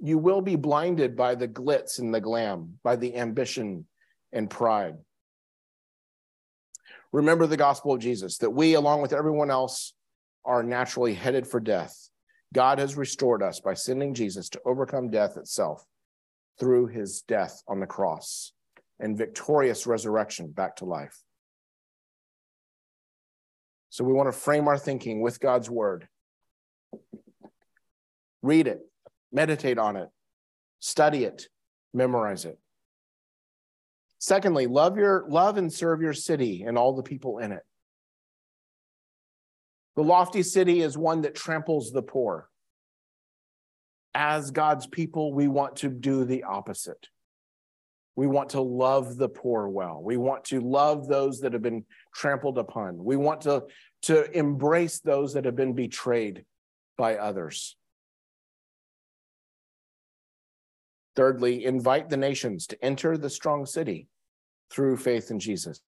you 0.00 0.16
will 0.16 0.40
be 0.40 0.56
blinded 0.56 1.16
by 1.16 1.34
the 1.34 1.48
glitz 1.48 1.98
and 1.98 2.14
the 2.14 2.20
glam, 2.20 2.78
by 2.82 2.96
the 2.96 3.16
ambition 3.16 3.86
and 4.32 4.48
pride. 4.48 4.94
Remember 7.12 7.46
the 7.46 7.56
gospel 7.56 7.92
of 7.92 8.00
Jesus 8.00 8.38
that 8.38 8.50
we, 8.50 8.74
along 8.74 9.02
with 9.02 9.12
everyone 9.12 9.50
else, 9.50 9.92
are 10.44 10.62
naturally 10.62 11.14
headed 11.14 11.46
for 11.46 11.58
death. 11.58 12.08
God 12.54 12.78
has 12.78 12.96
restored 12.96 13.42
us 13.42 13.60
by 13.60 13.74
sending 13.74 14.14
Jesus 14.14 14.48
to 14.50 14.60
overcome 14.64 15.10
death 15.10 15.36
itself 15.36 15.84
through 16.58 16.86
his 16.86 17.22
death 17.22 17.62
on 17.68 17.80
the 17.80 17.86
cross 17.86 18.52
and 18.98 19.16
victorious 19.16 19.86
resurrection 19.86 20.50
back 20.50 20.76
to 20.76 20.84
life. 20.84 21.22
So 23.90 24.04
we 24.04 24.12
want 24.12 24.28
to 24.32 24.38
frame 24.38 24.68
our 24.68 24.78
thinking 24.78 25.20
with 25.20 25.40
God's 25.40 25.70
word. 25.70 26.08
Read 28.42 28.66
it, 28.66 28.80
meditate 29.32 29.78
on 29.78 29.96
it, 29.96 30.08
study 30.78 31.24
it, 31.24 31.48
memorize 31.92 32.44
it. 32.44 32.58
Secondly, 34.18 34.66
love 34.66 34.96
your 34.96 35.24
love 35.28 35.56
and 35.58 35.72
serve 35.72 36.00
your 36.02 36.12
city 36.12 36.64
and 36.66 36.76
all 36.76 36.94
the 36.94 37.02
people 37.02 37.38
in 37.38 37.52
it. 37.52 37.62
The 39.98 40.04
lofty 40.04 40.44
city 40.44 40.80
is 40.80 40.96
one 40.96 41.22
that 41.22 41.34
tramples 41.34 41.90
the 41.90 42.02
poor. 42.02 42.48
As 44.14 44.52
God's 44.52 44.86
people, 44.86 45.32
we 45.34 45.48
want 45.48 45.74
to 45.78 45.88
do 45.88 46.24
the 46.24 46.44
opposite. 46.44 47.08
We 48.14 48.28
want 48.28 48.50
to 48.50 48.60
love 48.60 49.16
the 49.16 49.28
poor 49.28 49.66
well. 49.66 50.00
We 50.00 50.16
want 50.16 50.44
to 50.44 50.60
love 50.60 51.08
those 51.08 51.40
that 51.40 51.52
have 51.52 51.62
been 51.62 51.84
trampled 52.14 52.58
upon. 52.58 53.02
We 53.02 53.16
want 53.16 53.40
to, 53.40 53.64
to 54.02 54.30
embrace 54.38 55.00
those 55.00 55.34
that 55.34 55.44
have 55.44 55.56
been 55.56 55.72
betrayed 55.72 56.44
by 56.96 57.16
others. 57.16 57.76
Thirdly, 61.16 61.64
invite 61.64 62.08
the 62.08 62.16
nations 62.16 62.68
to 62.68 62.84
enter 62.84 63.18
the 63.18 63.30
strong 63.30 63.66
city 63.66 64.06
through 64.70 64.98
faith 64.98 65.32
in 65.32 65.40
Jesus. 65.40 65.80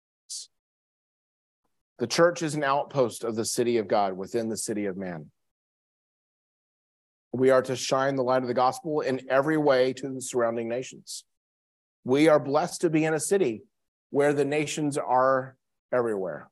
The 2.01 2.07
church 2.07 2.43
is 2.43 2.55
an 2.55 2.65
outpost 2.65 3.25
of 3.25 3.37
the 3.37 3.45
city 3.45 3.77
of 3.77 3.87
God 3.87 4.17
within 4.17 4.49
the 4.49 4.57
city 4.57 4.87
of 4.87 4.97
man. 4.97 5.31
We 7.31 7.51
are 7.51 7.61
to 7.61 7.77
shine 7.77 8.17
the 8.17 8.23
light 8.23 8.41
of 8.41 8.49
the 8.49 8.55
gospel 8.55 9.03
in 9.03 9.21
every 9.29 9.59
way 9.59 9.93
to 9.93 10.09
the 10.09 10.23
surrounding 10.23 10.67
nations. 10.67 11.25
We 12.05 12.29
are 12.29 12.41
blessed 12.41 12.81
to 12.81 12.91
be 12.91 13.05
in 13.05 13.13
a 13.13 13.21
city 13.21 13.65
where 14.09 14.33
the 14.33 14.47
nations 14.47 14.97
are 14.97 15.57
everywhere. 15.93 16.49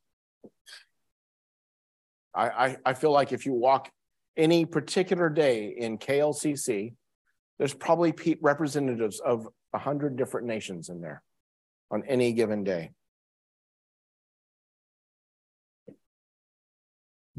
I, 2.35 2.49
I, 2.49 2.77
I 2.85 2.93
feel 2.93 3.11
like 3.11 3.33
if 3.33 3.47
you 3.47 3.55
walk 3.55 3.91
any 4.37 4.67
particular 4.67 5.31
day 5.31 5.75
in 5.77 5.97
KLCC, 5.97 6.93
there's 7.59 7.75
probably 7.75 8.15
representatives 8.43 9.19
of 9.19 9.49
a 9.73 9.79
hundred 9.79 10.17
different 10.17 10.47
nations 10.47 10.91
in 10.91 11.01
there 11.01 11.23
on 11.91 12.05
any 12.07 12.35
given 12.35 12.65
day. 12.65 12.91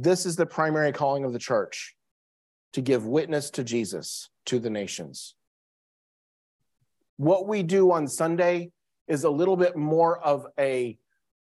This 0.01 0.25
is 0.25 0.37
the 0.37 0.45
primary 0.45 0.93
calling 0.93 1.25
of 1.25 1.33
the 1.33 1.39
church 1.39 1.93
to 2.71 2.79
give 2.79 3.05
witness 3.05 3.49
to 3.49 3.65
Jesus 3.65 4.29
to 4.45 4.57
the 4.57 4.69
nations. 4.69 5.35
What 7.17 7.49
we 7.49 7.63
do 7.63 7.91
on 7.91 8.07
Sunday 8.07 8.71
is 9.09 9.25
a 9.25 9.29
little 9.29 9.57
bit 9.57 9.75
more 9.75 10.17
of 10.17 10.47
a 10.57 10.97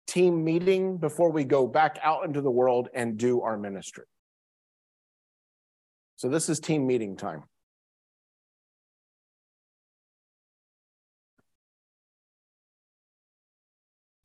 team 0.07 0.43
meeting 0.43 0.97
before 0.97 1.31
we 1.31 1.43
go 1.43 1.67
back 1.67 1.99
out 2.01 2.25
into 2.25 2.41
the 2.41 2.49
world 2.49 2.89
and 2.95 3.15
do 3.15 3.41
our 3.41 3.59
ministry. 3.59 4.05
So, 6.15 6.27
this 6.27 6.49
is 6.49 6.59
team 6.59 6.87
meeting 6.87 7.15
time. 7.15 7.43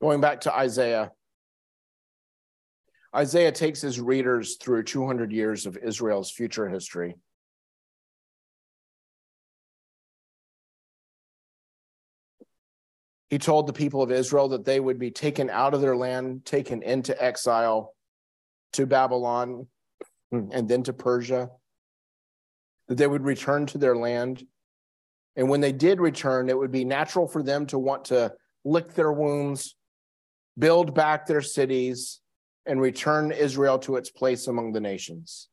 Going 0.00 0.22
back 0.22 0.40
to 0.42 0.54
Isaiah, 0.54 1.12
Isaiah 3.14 3.52
takes 3.52 3.80
his 3.80 4.00
readers 4.00 4.56
through 4.56 4.84
200 4.84 5.32
years 5.32 5.66
of 5.66 5.76
Israel's 5.76 6.30
future 6.30 6.68
history. 6.68 7.16
He 13.28 13.38
told 13.38 13.66
the 13.66 13.72
people 13.72 14.02
of 14.02 14.10
Israel 14.10 14.48
that 14.48 14.64
they 14.64 14.80
would 14.80 14.98
be 14.98 15.10
taken 15.10 15.50
out 15.50 15.74
of 15.74 15.80
their 15.80 15.96
land, 15.96 16.44
taken 16.44 16.82
into 16.82 17.22
exile 17.22 17.94
to 18.74 18.86
Babylon 18.86 19.66
and 20.30 20.66
then 20.68 20.82
to 20.84 20.94
Persia, 20.94 21.50
that 22.88 22.96
they 22.96 23.06
would 23.06 23.24
return 23.24 23.66
to 23.66 23.78
their 23.78 23.96
land. 23.96 24.46
And 25.36 25.48
when 25.48 25.60
they 25.60 25.72
did 25.72 26.00
return, 26.00 26.48
it 26.48 26.56
would 26.56 26.72
be 26.72 26.84
natural 26.84 27.26
for 27.26 27.42
them 27.42 27.66
to 27.66 27.78
want 27.78 28.06
to 28.06 28.32
lick 28.64 28.94
their 28.94 29.12
wounds, 29.12 29.76
build 30.58 30.94
back 30.94 31.26
their 31.26 31.42
cities, 31.42 32.21
and 32.66 32.80
return 32.80 33.32
Israel 33.32 33.78
to 33.80 33.96
its 33.96 34.10
place 34.10 34.46
among 34.46 34.72
the 34.72 34.80
nations. 34.80 35.48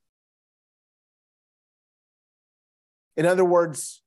In 3.18 3.26
other 3.26 3.46
words, 3.46 4.02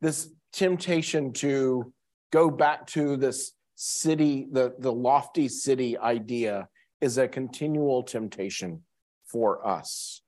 this 0.00 0.28
temptation 0.52 1.32
to 1.34 1.92
go 2.30 2.50
back 2.50 2.86
to 2.88 3.16
this 3.16 3.52
city, 3.74 4.46
the, 4.50 4.74
the 4.78 4.92
lofty 4.92 5.48
city 5.48 5.98
idea, 5.98 6.68
is 7.00 7.18
a 7.18 7.26
continual 7.26 8.02
temptation 8.02 8.82
for 9.26 9.66
us. 9.66 10.22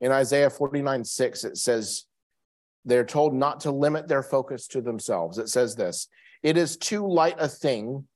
In 0.00 0.12
Isaiah 0.12 0.50
49 0.50 1.04
6, 1.04 1.44
it 1.44 1.56
says, 1.56 2.04
they're 2.86 3.04
told 3.04 3.34
not 3.34 3.60
to 3.60 3.72
limit 3.72 4.06
their 4.06 4.22
focus 4.22 4.68
to 4.68 4.80
themselves. 4.80 5.38
It 5.38 5.48
says 5.48 5.74
this 5.74 6.08
It 6.42 6.56
is 6.56 6.76
too 6.76 7.06
light 7.06 7.36
a 7.38 7.48
thing 7.48 8.06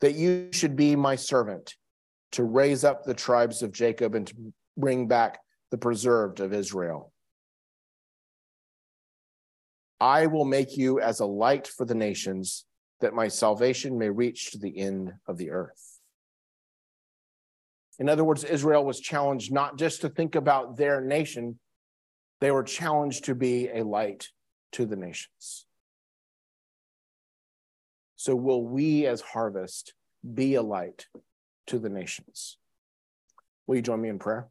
that 0.00 0.14
you 0.14 0.50
should 0.52 0.76
be 0.76 0.94
my 0.94 1.16
servant 1.16 1.74
to 2.32 2.44
raise 2.44 2.84
up 2.84 3.04
the 3.04 3.14
tribes 3.14 3.62
of 3.62 3.72
Jacob 3.72 4.14
and 4.14 4.26
to 4.26 4.34
bring 4.76 5.08
back 5.08 5.38
the 5.70 5.78
preserved 5.78 6.40
of 6.40 6.52
Israel. 6.52 7.12
I 10.00 10.26
will 10.26 10.44
make 10.44 10.76
you 10.76 11.00
as 11.00 11.20
a 11.20 11.26
light 11.26 11.66
for 11.66 11.84
the 11.84 11.94
nations, 11.94 12.64
that 13.00 13.14
my 13.14 13.28
salvation 13.28 13.98
may 13.98 14.10
reach 14.10 14.52
to 14.52 14.58
the 14.58 14.78
end 14.78 15.12
of 15.26 15.36
the 15.36 15.50
earth. 15.50 16.00
In 17.98 18.08
other 18.08 18.24
words, 18.24 18.44
Israel 18.44 18.84
was 18.84 18.98
challenged 18.98 19.52
not 19.52 19.76
just 19.76 20.00
to 20.00 20.08
think 20.08 20.34
about 20.34 20.76
their 20.76 21.00
nation, 21.02 21.58
they 22.40 22.50
were 22.50 22.62
challenged 22.62 23.24
to 23.24 23.34
be 23.34 23.68
a 23.68 23.82
light 23.82 24.28
to 24.72 24.86
the 24.86 24.96
nations. 24.96 25.66
So, 28.16 28.34
will 28.34 28.64
we 28.64 29.06
as 29.06 29.20
harvest 29.20 29.94
be 30.34 30.54
a 30.54 30.62
light 30.62 31.06
to 31.70 31.78
the 31.78 31.88
nations? 31.88 32.58
Will 33.66 33.76
you 33.76 33.82
join 33.82 34.00
me 34.00 34.08
in 34.08 34.18
prayer? 34.18 34.48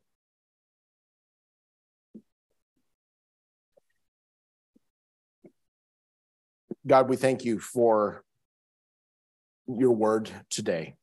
God, 6.87 7.09
we 7.09 7.17
thank 7.17 7.45
you 7.45 7.59
for 7.59 8.23
your 9.67 9.91
word 9.91 10.31
today. 10.49 10.95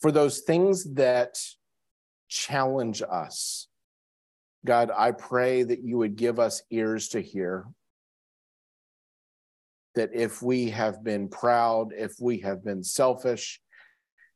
For 0.00 0.12
those 0.12 0.40
things 0.40 0.84
that 0.94 1.38
challenge 2.28 3.02
us. 3.02 3.68
God, 4.66 4.90
I 4.94 5.12
pray 5.12 5.62
that 5.62 5.82
you 5.82 5.98
would 5.98 6.16
give 6.16 6.38
us 6.38 6.62
ears 6.70 7.08
to 7.08 7.20
hear 7.20 7.64
that 9.94 10.10
if 10.12 10.42
we 10.42 10.70
have 10.70 11.04
been 11.04 11.28
proud, 11.28 11.92
if 11.92 12.14
we 12.20 12.38
have 12.38 12.64
been 12.64 12.82
selfish, 12.82 13.60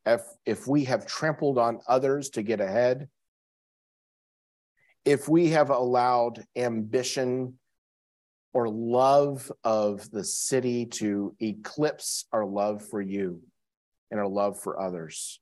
if, 0.06 0.22
if 0.46 0.66
we 0.66 0.84
have 0.84 1.06
trampled 1.06 1.58
on 1.58 1.80
others 1.86 2.30
to 2.30 2.42
get 2.42 2.60
ahead, 2.60 3.08
if 5.04 5.28
we 5.28 5.48
have 5.50 5.70
allowed 5.70 6.44
ambition 6.56 7.58
or 8.52 8.68
love 8.68 9.50
of 9.64 10.10
the 10.10 10.24
city 10.24 10.86
to 10.86 11.34
eclipse 11.40 12.26
our 12.32 12.44
love 12.44 12.82
for 12.82 13.00
you 13.00 13.42
and 14.10 14.18
our 14.18 14.28
love 14.28 14.60
for 14.60 14.80
others. 14.80 15.40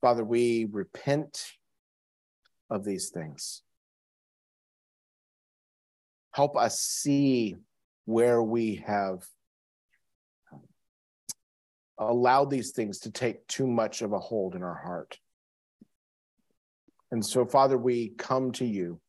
Father, 0.00 0.24
we 0.24 0.66
repent 0.70 1.52
of 2.70 2.84
these 2.84 3.10
things. 3.10 3.62
Help 6.34 6.56
us 6.56 6.80
see 6.80 7.54
where 8.06 8.42
we 8.42 8.82
have 8.84 9.24
um, 10.52 10.62
allowed 11.96 12.50
these 12.50 12.72
things 12.72 12.98
to 12.98 13.12
take 13.12 13.46
too 13.46 13.68
much 13.68 14.02
of 14.02 14.12
a 14.12 14.18
hold 14.18 14.56
in 14.56 14.64
our 14.64 14.74
heart. 14.74 15.16
And 17.12 17.24
so, 17.24 17.46
Father, 17.46 17.78
we 17.78 18.14
come 18.18 18.50
to 18.54 18.64
you. 18.64 19.00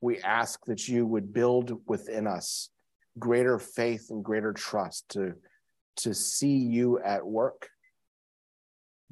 We 0.00 0.18
ask 0.18 0.64
that 0.64 0.88
you 0.88 1.06
would 1.06 1.32
build 1.32 1.80
within 1.86 2.26
us 2.26 2.70
greater 3.16 3.60
faith 3.60 4.08
and 4.10 4.24
greater 4.24 4.52
trust 4.52 5.10
to, 5.10 5.34
to 5.98 6.12
see 6.12 6.56
you 6.56 6.98
at 6.98 7.24
work 7.24 7.68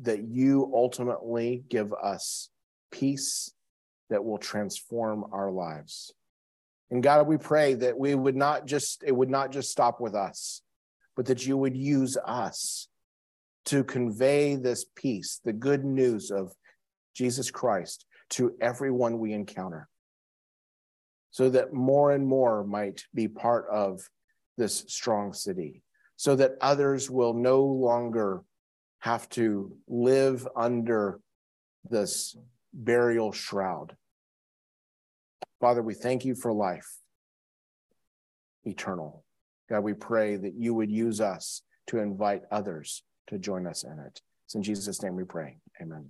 that 0.01 0.25
you 0.25 0.69
ultimately 0.75 1.63
give 1.69 1.93
us 1.93 2.51
peace 2.91 3.53
that 4.11 4.25
will 4.25 4.39
transform 4.39 5.27
our 5.31 5.53
lives. 5.53 6.13
And 6.93 7.03
God, 7.03 7.27
we 7.27 7.39
pray 7.39 7.73
that 7.73 7.99
we 7.99 8.15
would 8.15 8.37
not 8.37 8.67
just, 8.67 9.03
it 9.03 9.13
would 9.13 9.31
not 9.31 9.51
just 9.51 9.71
stop 9.71 9.99
with 9.99 10.15
us, 10.15 10.61
but 11.17 11.25
that 11.25 11.47
you 11.47 11.57
would 11.57 11.75
use 11.75 12.19
us 12.23 12.87
to 13.65 13.83
convey 13.83 14.57
this 14.57 14.85
peace, 14.95 15.41
the 15.43 15.55
good 15.55 15.87
news 15.87 16.31
of 16.31 16.53
Jesus 17.17 17.51
Christ 17.51 18.05
to 18.31 18.55
everyone 18.61 19.19
we 19.19 19.33
encounter, 19.33 19.89
so 21.31 21.49
that 21.49 21.73
more 21.73 22.13
and 22.13 22.27
more 22.27 22.63
might 22.63 23.05
be 23.15 23.27
part 23.27 23.67
of 23.73 24.07
this 24.59 24.85
strong 24.89 25.33
city, 25.33 25.83
so 26.17 26.37
that 26.37 26.57
others 26.61 27.11
will 27.11 27.33
no 27.33 27.65
longer 27.65 28.43
have 28.99 29.27
to 29.31 29.75
live 29.89 30.47
under 30.55 31.21
this 31.89 32.37
burial 32.75 33.33
shroud. 33.33 33.97
Father, 35.63 35.81
we 35.81 35.95
thank 35.95 36.25
you 36.25 36.35
for 36.35 36.53
life 36.53 36.99
eternal. 38.65 39.25
God, 39.71 39.85
we 39.85 39.95
pray 39.95 40.35
that 40.35 40.55
you 40.57 40.75
would 40.75 40.91
use 40.91 41.21
us 41.21 41.63
to 41.87 41.99
invite 41.99 42.43
others 42.51 43.05
to 43.29 43.39
join 43.39 43.69
us 43.69 43.85
in 43.85 43.97
it. 44.01 44.21
It's 44.45 44.57
in 44.57 44.65
Jesus' 44.65 45.01
name 45.05 45.15
we 45.15 45.23
pray. 45.23 45.59
Amen. 45.81 46.09